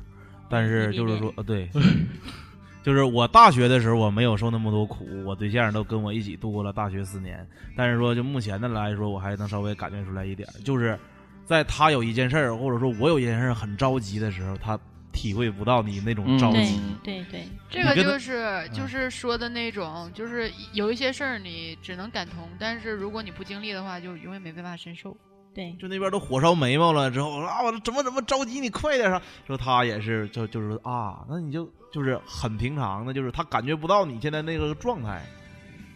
[0.48, 1.70] 但是就是说，呃，对，
[2.82, 10.98] 就是我大学的时候我没有受那么多苦，我对象都跟我一起度过了大学四年，但是说就目前的来说，我还能稍微感觉出来一点，就是
[11.44, 14.78] 在他有一件事儿，或者说我有一件事儿很着急的时候，他
[15.12, 16.80] 体会不到你那种着对急。
[17.02, 25.16] 对对，这个就是就是说的那种，就是有一些事儿你只能感同，但是如果你不经历的话，就永远没办法深受。
[25.52, 29.20] 对，就那边都火烧眉毛了之后，我说啊，我怎么怎么着急，你快点上！
[29.46, 35.24] 说他也是，就就是啊，那你就就是很平常的，就是他感觉不到你现在那个状态。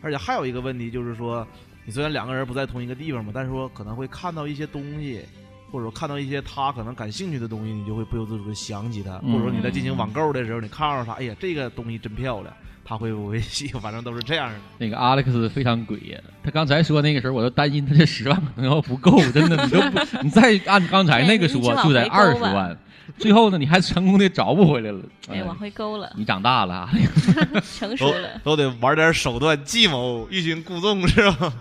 [0.03, 1.47] 而且还有一个问题就是说，
[1.87, 5.25] 你虽然两个人不在同一个地方嘛，但是说可能会看到一些东西，
[5.71, 13.81] 或者说看到一些他可能感兴趣的东西，你就会不由自主的想起他，嗯或者说你在进行网购的时候，你看到他，哎呀，这个东西真漂亮，他会不会喜欢？
[13.81, 14.59] 反正都是这样的。
[14.79, 22.77] 那个 Alex 非常诡异，他刚才说那个时候，我都担心他这 十万可能要不够，真的，你都不， 你再按刚才那个说，就得二十万，
[23.19, 26.91] 最后呢，你还成功的找不回来了，哎，往回勾了，你长大了啊，
[27.79, 31.53] 成熟了，都得玩点手段计谋，欲擒故纵是吧？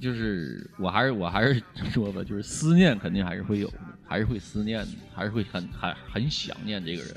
[0.00, 7.14] 就是我还是我还是说吧，就是思念肯定还是会有的，还是会思念的，还是会很很很想念这个人。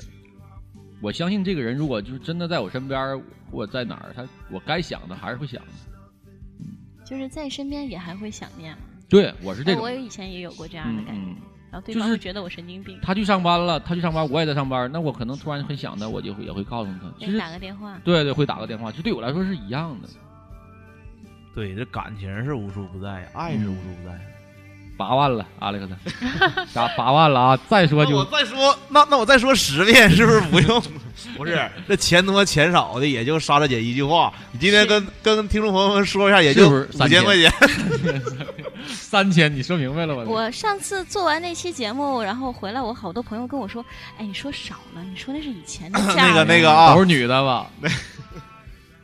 [1.00, 5.72] 我相信这个人如果就是真的在我身边，或者在哪儿，他我该想的还是会想的。
[7.04, 8.82] 就是在身边也还会想念吗。
[9.08, 9.82] 对，我是这种。
[9.82, 11.36] 我以前也有过这样的感觉，嗯
[11.70, 12.98] 然后对就是方会觉得我神经病。
[13.02, 17.98] 他去上班了，他去上班，我也在上班，那我可能突然很想他，我就会也会告诉他，其给实打个电话。
[18.04, 20.08] 对对，会打个电话，就对我来说是一样的。
[21.54, 24.18] 对，这感情是无处不在，爱是无处不在。
[24.98, 25.94] 八万了，阿里克斯，
[26.74, 27.58] 啥八万了啊！
[27.68, 30.82] 再说就我再说，那那我再说十遍，是不是不用？
[31.36, 34.32] 不是， 这钱多钱少的，也就莎莎姐一句话。
[34.52, 37.52] 你今天跟跟听众朋友们说一下，也就五千块钱。
[38.88, 40.24] 三千，你说明白了吗？
[40.26, 43.84] 我上次做完那期节目，然后回来，我好多朋友跟我说
[44.18, 47.70] ：“哎，你说少了，你说那是以前的价。”那个那个啊，都是女的吧？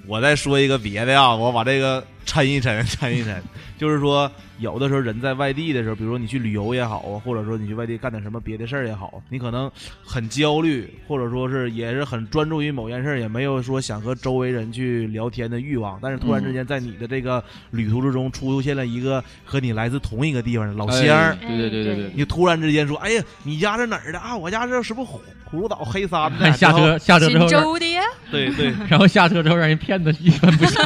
[0.07, 3.36] 我再说一个别的啊，我把这个抻一抻，抻一抻，
[3.78, 9.70] 就是说，有的时候人在外地的时候，比如说你去旅游也好啊，或者说你去外地干点什么别的事儿也好，你可能
[10.05, 15.98] 很焦虑，或者说是也是很专注于某件事儿，也没有说想和周围人去聊天的欲望。
[16.02, 24.36] 但是突然之间，在你的这个旅途之中出现了一个和你来自同一个地方的老乡儿，哎对对对对对，你突然之间说：“哎呀，你家是哪儿的啊？
[24.36, 25.05] 我家是什么
[25.55, 27.86] 葫葫芦岛黑山的。”下车下车之后，州的，
[28.30, 30.84] 对对， 然后下车之后让人骗的一分不剩。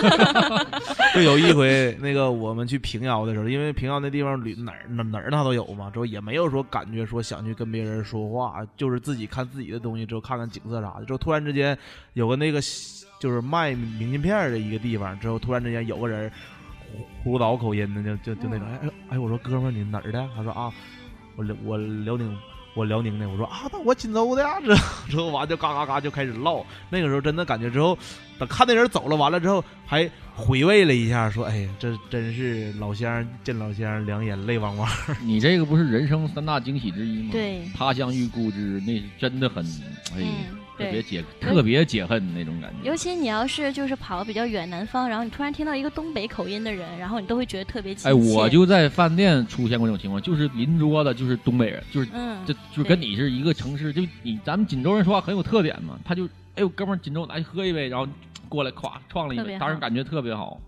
[1.14, 11.05] 就有一回，那个我们去平遥的时候，因为平遥那地方旅哪儿哪儿哪儿那都有嘛，之后也没有说感觉说想去跟别人说话，就是自己看自己的东西，之后看看景色啥的。
[11.07, 11.77] 之后突然之间
[12.12, 12.61] 有个那个
[13.19, 16.31] 就是卖明信片的一个地方，之后突然之间有个人
[17.25, 20.29] 葫芦岛口音的，就就就那种，哎哎哎，我说哥们儿你哪儿的？
[20.37, 20.73] 他说啊，
[21.37, 22.37] 我辽我辽宁。
[22.79, 26.64] 我辽宁的，我说啊，那我锦州的呀， 之后之后完就嘎嘎嘎就开始唠。
[26.91, 27.99] 那个时候真的感觉之后，
[28.39, 34.89] 等看那人走了，完了之后还回味了一下，说哎呀，这真是老乡见老乡，两眼泪汪汪。
[35.26, 37.31] 你这个不是人生三大惊喜之一吗？
[37.33, 39.64] 对，他乡遇故知，那是真的很，
[40.16, 40.22] 哎，
[40.79, 42.89] 特别解特别解恨那种感觉。
[42.89, 48.09] 尤其你要是就是跑比较远南方，然后你突然听到一个东北口音的人，然后你都会觉得特别亲切。
[48.09, 56.24] 哎，我就在饭店出现过这种情况，就是邻桌的就是东北人，就是嗯，就就跟你是一个城市，就你咱们锦州人说话很有特点嘛，他就
[56.55, 58.07] 哎呦哥们儿锦州来喝一杯，然后
[58.49, 60.61] 过来咵撞了一杯，当时感觉特别好。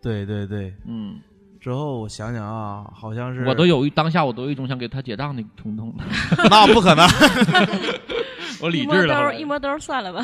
[0.00, 1.20] 对对对，嗯。
[1.60, 5.94] 之后我想想啊，好像是我都有一当下我都有一种想给他结账的冲动。
[6.50, 7.06] 那不可能，
[8.62, 9.34] 我理智了。
[9.34, 10.22] 一摸兜算了吧。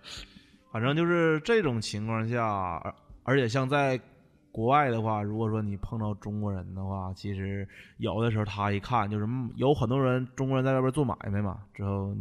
[0.72, 2.82] 反正就是这种情况下，
[3.22, 4.00] 而且像在
[4.50, 7.68] 国外的话，如果说你碰到中国人的话，其实
[7.98, 12.12] 有的时候他一看就是有很多人中国人在外边做买卖嘛，之后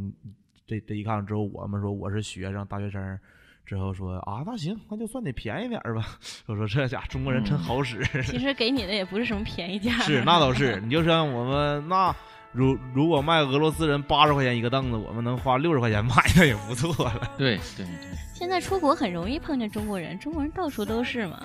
[0.68, 3.20] 这这一看之后，我们说我是学生大学生。
[3.66, 6.06] 之后说啊，那行，那就算你便宜点吧。
[6.46, 8.00] 我说这家中国人真好使。
[8.22, 9.90] 其实给你的也不是什么便宜价。
[10.04, 10.80] 是，那倒是。
[10.82, 12.16] 你就像我们那，
[12.56, 17.30] 如如果卖俄罗斯人八十块钱一个凳子，我们能花六十块钱买，那也不错了。
[17.38, 18.10] 对对对。
[18.34, 21.40] 现在出国很容易碰见中国人，中国人到处都是嘛。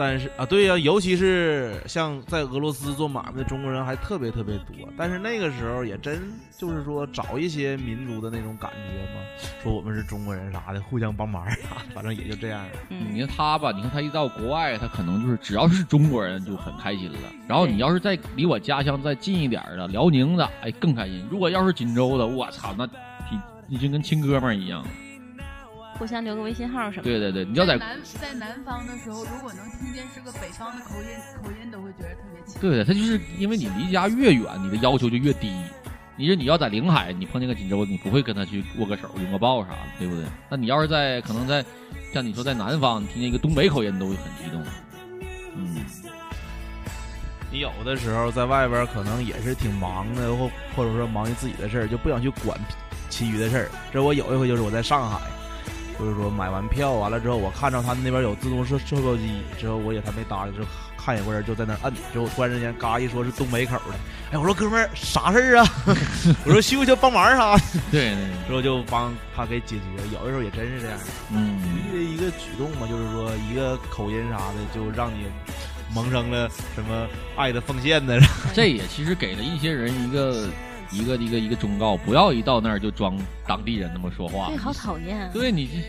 [0.00, 4.88] 但是啊，对呀，尤其是像在俄罗斯做买卖的中国人还特别特别多。
[4.96, 9.20] 但是那个时候也真就是说找一些民族的那种感觉嘛，
[9.62, 11.56] 说我们是中国人啥的，互相帮忙啥，
[11.94, 12.64] 反正也就这样。
[12.88, 17.18] 你看他吧，你看他一到国外，他可能就是只要是中国人就很开心了。
[17.46, 21.22] 然后你要是再离我家乡再近一点的辽宁的，哎，更开心。
[21.30, 22.94] 如果要是锦州的，我操，那比
[23.68, 24.82] 已经跟亲哥们儿一样。
[26.00, 27.02] 互相留个微信号什么？
[27.02, 31.08] 对对对，你要在南在南方的时候，如果能听见是个北方的口音，
[31.42, 32.58] 口音都会觉得特别亲。
[32.58, 35.52] 对对，他就是因为你离家越远，你的要求就越低。
[36.16, 40.24] 你说你要在临海，你碰见个锦州，你不会跟他去握个手、拥个抱啥的，对不对？
[40.48, 41.62] 那你要是在可能在
[42.14, 44.64] 像你说在南方，你听见一个东北口音，都会很激动。
[45.54, 45.84] 嗯，
[47.52, 52.58] 你有的时候在外边可能也是挺忙的，或或者说忙于自己的事儿，就不想去管
[53.10, 53.70] 其余的事儿。
[53.92, 55.20] 这我有一回就是我在上海。
[56.00, 60.64] 就是说买完票完了之后，我看到他们那边有自动售售票机，之后我也他没搭理，就
[60.96, 63.94] 看有个人就在那摁，之后突然之间嘎一说是东北口的，
[64.32, 65.66] 哎，我说哥们儿啥事儿啊？
[66.46, 67.54] 我说需不需要帮忙啥？
[67.90, 68.16] 对，
[68.48, 69.84] 之后就帮他给解决。
[70.10, 70.98] 有的时候也真是这样，
[71.30, 71.60] 嗯，
[71.92, 75.26] 的一个举动嘛，就是说一个口音啥的，就让你
[75.92, 78.18] 萌生了什么爱的奉献的。
[78.54, 80.48] 这也其实给了一些人一个。
[80.92, 83.16] 一个一个一个忠告，不要一到那儿就装
[83.46, 84.48] 当地人那么说话。
[84.48, 85.30] 对，好讨厌。
[85.32, 85.82] 对你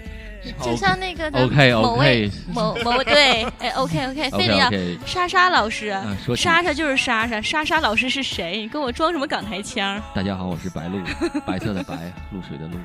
[0.59, 4.69] 这，就像那个 OK OK 某位某某对，哎 OK OK，非得要
[5.05, 5.95] 莎莎老师，
[6.35, 8.57] 莎莎就是莎莎，莎莎老师是谁？
[8.57, 10.01] 你跟我装什么港台腔？
[10.15, 10.99] 大家好，我是白露，
[11.45, 12.77] 白色的白，露水的露。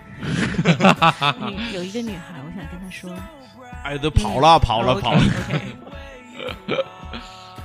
[1.73, 3.11] 有一个女孩，我想跟她说，
[3.85, 5.21] 哎，都跑了，跑了，跑了。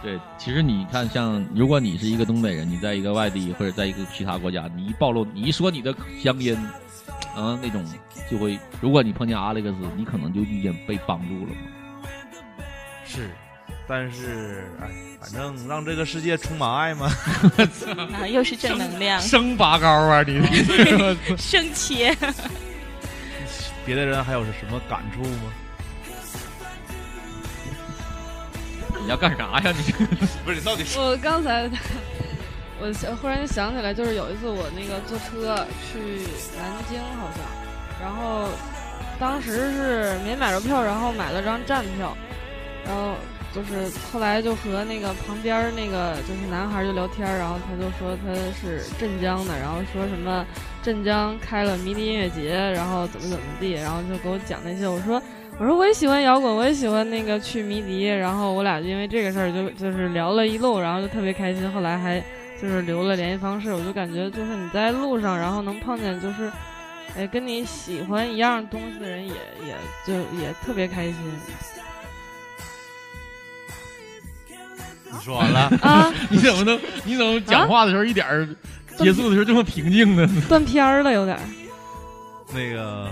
[0.03, 6.55] 对，其实你看，像如果你是一个东北人，你在一个外地或者在一个其他国家，你一暴露，你一说你的乡音，
[7.35, 7.85] 啊，那种
[8.29, 12.07] 就会，如果你碰见阿雷克斯，你可能就遇见被帮助了嘛。
[13.05, 13.29] 是，
[13.87, 14.89] 但是哎，
[15.19, 17.07] 反正让这个世界充满爱嘛。
[18.19, 19.21] 啊，又是正能量。
[19.21, 20.41] 生拔高啊， 你
[21.37, 22.17] 生切。
[23.85, 25.53] 别的人还有什么感触吗？
[28.99, 29.73] 你要干啥呀？
[29.75, 29.91] 你
[30.43, 30.83] 不是你到底？
[30.97, 31.69] 我刚才，
[32.79, 35.99] 我忽然想起来，就是有一次我那个坐车去
[36.57, 37.41] 南京，好像，
[38.01, 38.49] 然后
[39.19, 42.15] 当时是没买着票，然后买了张站票，
[42.85, 43.15] 然后
[43.53, 50.45] 就是后来就和那个旁边那个就是男孩就聊天，然后他就说他是镇江的，然后说什么
[50.83, 55.21] 镇江开了迷笛音乐节，然后怎么怎么地，然后就给我讲那些，我说。
[55.61, 61.71] 我说我也喜欢摇滚，我也喜欢那个去迷笛，然后我俩就因为这个事儿就就是聊了一路，然后就特别开心。
[61.71, 62.19] 后来还
[62.59, 66.51] 就是留了联系方式，我就感觉就是你在路上，然后能碰见就是，
[67.15, 71.15] 哎，跟你喜欢一样东西的人，也也就也特别开心。
[75.11, 76.11] 你说完了啊？
[76.31, 78.49] 你怎么能你怎么讲话的时候一点儿
[78.97, 80.27] 结束的时候这么平静呢？
[80.49, 81.37] 断片儿了有点。
[82.51, 83.07] 那个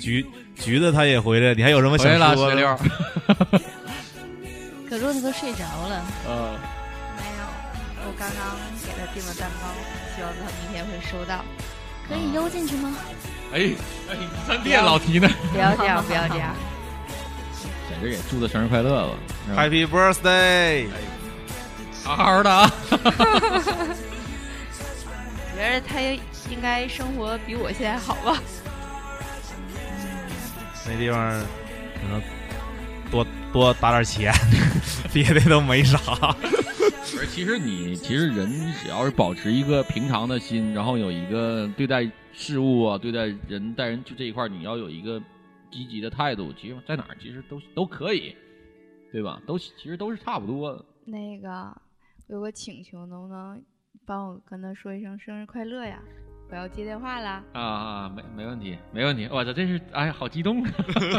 [0.00, 0.24] 橘。
[0.60, 2.78] 橘子他也回来，你还有什么想说的？
[4.88, 6.04] 可洛他都睡着了。
[6.28, 6.56] 嗯，
[7.16, 7.42] 没有，
[8.06, 9.66] 我刚刚给他订了蛋糕，
[10.14, 11.44] 希望他明天会收到。
[12.08, 12.96] 可以邮进去吗？
[13.52, 13.72] 哎
[14.10, 14.16] 哎，
[14.48, 15.28] 咱别老提呢。
[15.52, 16.54] 不要这样，不要这样。
[17.88, 19.14] 简直也祝他生日快乐吧
[19.56, 20.88] ！Happy birthday！
[22.02, 22.70] 好好的啊！
[25.52, 26.00] 我觉得他
[26.50, 28.42] 应该生活比我现在好吧？
[30.86, 31.40] 那地方
[31.94, 32.22] 可能
[33.10, 34.32] 多多打点钱，
[35.12, 35.98] 别的都没啥。
[36.32, 38.48] 不是，其实你其实人
[38.80, 45.20] 只要是保持一个平常的心，然后有一个对待事物啊、对待人待人就这一块，你要有一个
[45.70, 48.34] 积极的态度，其实在哪儿其实都都可以，
[49.12, 49.40] 对吧？
[49.46, 50.84] 都其实都是差不多的。
[51.04, 51.50] 那个，
[52.28, 53.60] 我有个请求，能不能
[54.06, 56.00] 帮我跟他说一声生日快乐呀？
[56.52, 57.40] 我要接电话啦！
[57.52, 59.28] 啊啊，没没问题，没问题！
[59.30, 60.64] 我操，这是哎呀，好激动！
[60.64, 60.70] 啊！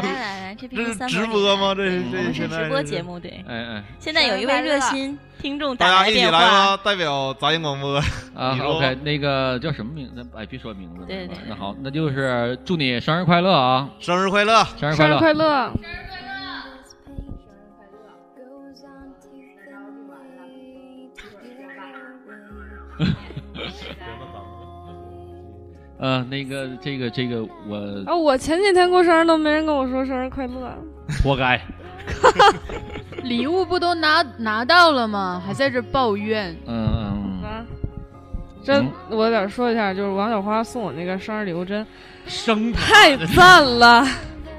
[0.02, 1.74] 来来 来，这这是直播吗？
[1.74, 3.42] 这是这是直播节目，对。
[3.48, 7.96] 哎哎，现在有一位热心听众打来电话，代表杂音广播
[8.34, 8.58] 啊。
[8.62, 10.22] OK，那个叫什么名字？
[10.36, 11.04] 哎，别说名字。
[11.06, 11.36] 对对。
[11.48, 13.88] 那好，那就是祝你生日快乐啊！
[14.00, 15.08] 生日快乐生日快乐！
[15.08, 15.72] 生日快乐！
[15.80, 16.22] 生日快
[22.98, 23.06] 乐！
[26.02, 27.76] 呃，那个，这个，这个，我
[28.06, 30.76] 啊，我前几天过生日都没人跟我说生日快乐，
[31.22, 31.60] 活该。
[33.22, 35.40] 礼物不都拿拿到了吗？
[35.46, 36.56] 还在这抱怨？
[36.66, 37.64] 嗯嗯啊，
[38.64, 41.86] 真，我得说一下，就是王小花送我那个生日礼物，真
[42.26, 44.04] 生太赞了。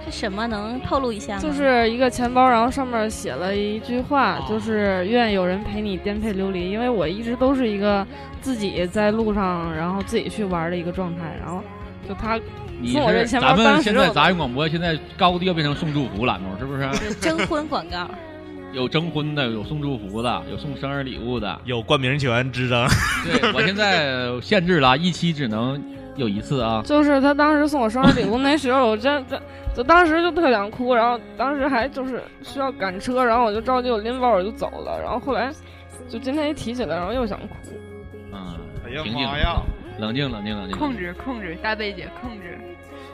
[0.06, 0.46] 是什么？
[0.48, 1.42] 能透露一下吗？
[1.42, 6.70] 就是一个钱包，然后上面写了一句话，就是愿有人陪你颠沛流离。
[6.70, 8.06] 因为我一直都是一个
[8.42, 11.22] 自己在路上，然后自己去玩的一个状态。
[11.40, 11.62] 然后
[12.08, 12.40] 就他
[12.86, 17.14] 送我这钱包，咱们现在杂音广播现在高低要变成送祝福栏目，是不是？
[17.16, 18.10] 征婚广告。
[18.74, 22.88] 有征婚的，有送祝福的，有送生日礼物的，有冠名权之争。
[23.24, 25.80] 对我现在限制了，一期只能
[26.16, 26.82] 有一次啊。
[26.86, 29.42] 就是他当时送我生日礼物那时候，我真真。
[29.76, 35.02] 就当时就特想哭，然后当时还就是需要赶车，然后我就着急，我拎包我就走了。
[35.02, 35.52] 然后后来
[36.08, 37.48] 就今天一提起来，然后又想哭。
[38.32, 38.56] 嗯，
[38.86, 39.62] 哎呀妈呀！
[39.98, 40.78] 冷静，冷静，冷静。
[40.78, 42.60] 控制，控制，大贝姐控制。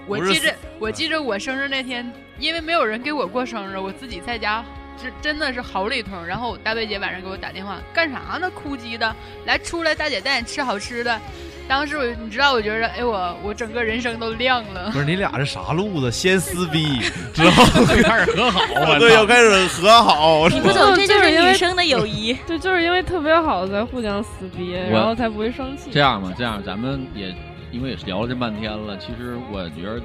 [0.05, 4.63] 我记着，我记着我生日那天，因为没有人给我过生日，我自己在家，
[5.01, 6.25] 真真的是嚎了一通。
[6.25, 8.49] 然后大贝姐晚上给我打电话，干啥呢？
[8.51, 11.19] 哭唧的，来出来，大姐带你吃好吃的。
[11.67, 14.89] 当时我，你知道，我觉得，哎，我我整个人生都亮了。
[14.91, 16.11] 不是你俩是啥路子？
[16.11, 16.99] 先撕逼，
[17.31, 18.59] 之后就开始和好，
[18.97, 20.49] 对，又开始和好。
[20.49, 22.33] 你不懂，这就是女生的友谊。
[22.47, 25.91] 对，就是因为特别好才互相撕逼，然后才不会生气。
[25.91, 27.33] 这样吧，这样咱们也
[27.71, 30.01] 因为也聊了这半天了，其实我觉得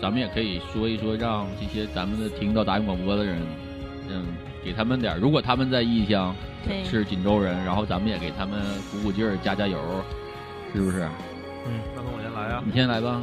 [0.00, 3.42] 咱们也可以说一说，让这些咱们的听到答应广播的人，
[4.08, 4.26] 嗯，
[4.64, 6.34] 给他们点，如果他们在异乡
[6.84, 9.78] 是锦州人，然后咱们也给他们鼓鼓劲儿，加加油。
[10.74, 11.08] 是不是？
[11.66, 12.62] 嗯，那从我先来啊。
[12.66, 13.22] 你先来吧。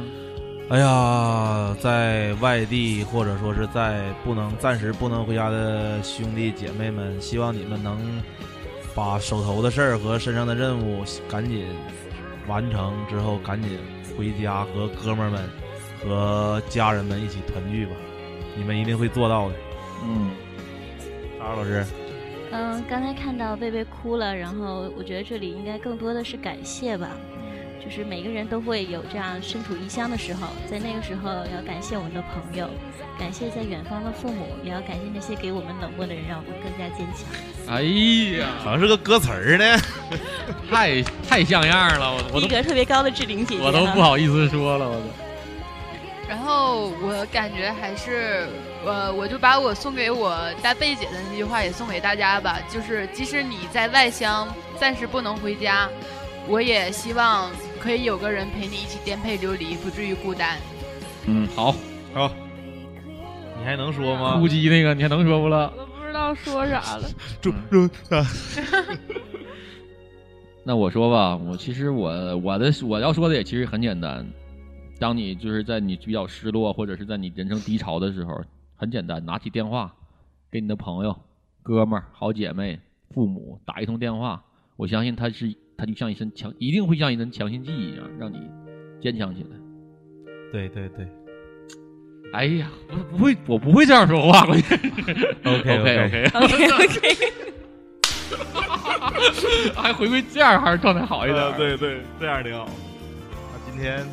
[0.68, 7.96] 哎呀，在外地或者说是在不能暂时不能回家的兄弟姐妹们，希望你们能
[8.94, 11.66] 把手头的事儿和身上的任务赶紧
[12.48, 13.78] 完成之后，赶紧
[14.18, 15.48] 回家和哥们儿们
[16.04, 17.92] 和家人们一起团聚吧。
[18.56, 19.54] 你们一定会做到的。
[20.02, 20.30] 嗯，
[21.46, 21.84] 沙老师。
[22.50, 27.10] 嗯，刚才看到贝贝哭了，然后我觉得这里应该更多的是感谢吧。
[27.84, 32.68] 就是每个人都会有这样身处异乡的时候，在那个时候要感谢我们的朋友，
[33.16, 37.28] 感谢在远方的父母，也要感谢那些给我们冷漠的人，让我们更加坚强。
[37.68, 37.82] 哎
[38.40, 39.78] 呀，好像是个歌词儿呢，
[40.68, 45.02] 太太像样了，我我逼格特别高的志玲姐姐，我都不好意思说了，我都。
[46.28, 48.48] 然后我感觉还是，
[48.86, 54.46] 呃，我就把我送给我大贝姐的那句话也送给大家吧，就是即使你在外乡
[54.78, 55.88] 暂时不能回家，
[56.46, 60.56] 我也希望可以有个人陪你一起颠沛流离，不至于孤单。
[61.26, 61.74] 嗯，好，
[62.14, 62.30] 好，
[63.58, 64.38] 你还能说吗？
[64.38, 65.72] 哭唧那个，你还能说不了？
[65.76, 67.08] 我都不知道说啥了。
[67.42, 68.24] 中中啊！
[70.62, 74.24] 那我说吧，我其实我我的我要说的也其实很简单。
[74.98, 78.40] 当你就是在你比较失落，或者是在你人生低潮的时候，
[78.76, 79.94] 很简单，拿起电话，
[80.50, 81.16] 给你的朋友、
[81.62, 82.78] 哥们儿、好姐妹、
[83.10, 84.42] 父母打一通电话。
[84.76, 88.38] 我相信他是，他就像一身强，一定会像一针强心剂一样，让你
[89.00, 89.50] 坚强起来。
[90.52, 91.08] 对对对。
[92.32, 94.40] 哎呀，不不会，我不会这样说话。
[94.42, 94.60] OK
[95.44, 97.16] OK OK OK OK。
[99.74, 101.56] 还回归这样，还是状态好一点。
[101.56, 102.68] 对对，这样挺好。
[103.52, 104.04] 那今天。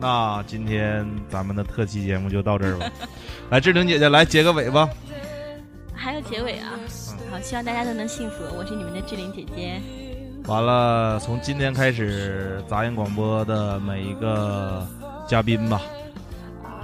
[0.00, 2.90] 那今天咱们的特辑节目就到这儿吧。
[3.50, 4.88] 来，志玲姐姐来结个尾吧。
[5.94, 6.70] 还有结尾啊！
[7.30, 8.36] 好，希望大家都能幸福。
[8.56, 9.78] 我是你们的志玲姐姐。
[10.46, 14.86] 完了，从今天开始，杂音广播的每一个
[15.28, 15.82] 嘉宾吧，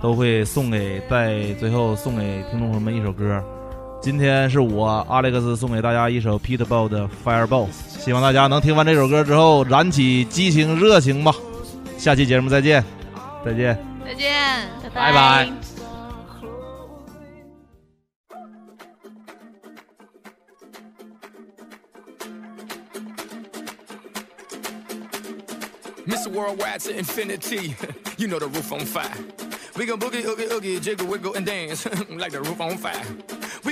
[0.02, 3.42] 都会送给在最后送给听众朋友们一首歌。
[4.02, 11.32] 今天是我阿历克斯送给大家一首 Peterball 的 Fireball，希望大家能听完这首歌之后燃起激情热情吧。
[11.96, 12.84] 下期节目再见。
[13.46, 15.48] 再见，再见，拜拜。
[26.06, 26.28] Mr.
[26.28, 27.74] Worldwide to infinity,
[28.18, 29.10] you know the roof on fire.
[29.76, 33.02] We gon' boogie, oogie, oogie, jiggle, wiggle, and dance like the roof on fire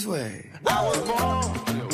[0.00, 0.46] this way.
[0.66, 1.89] I was born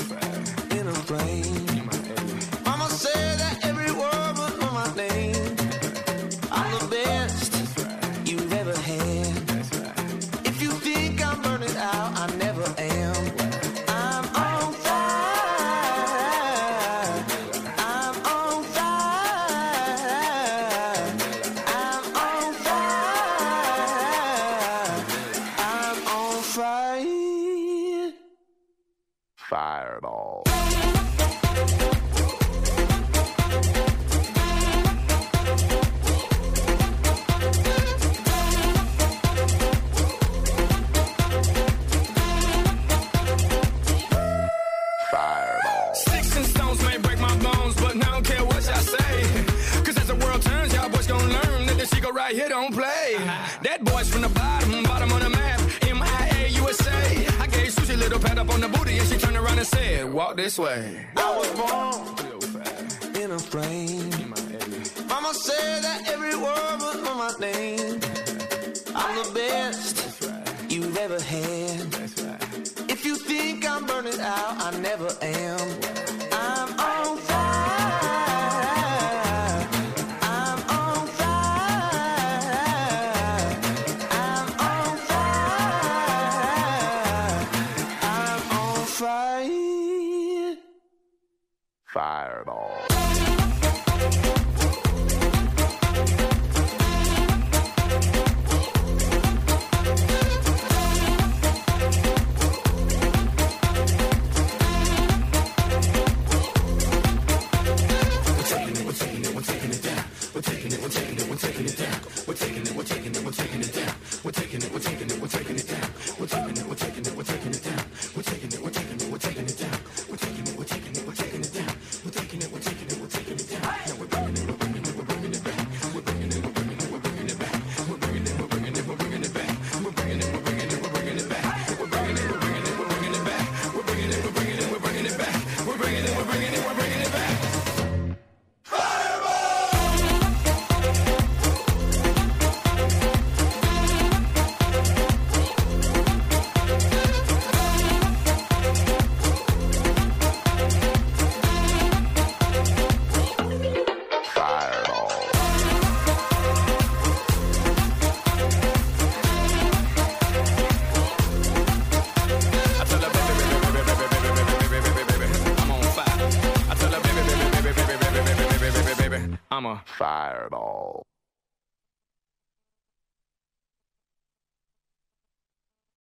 [92.40, 92.65] at all.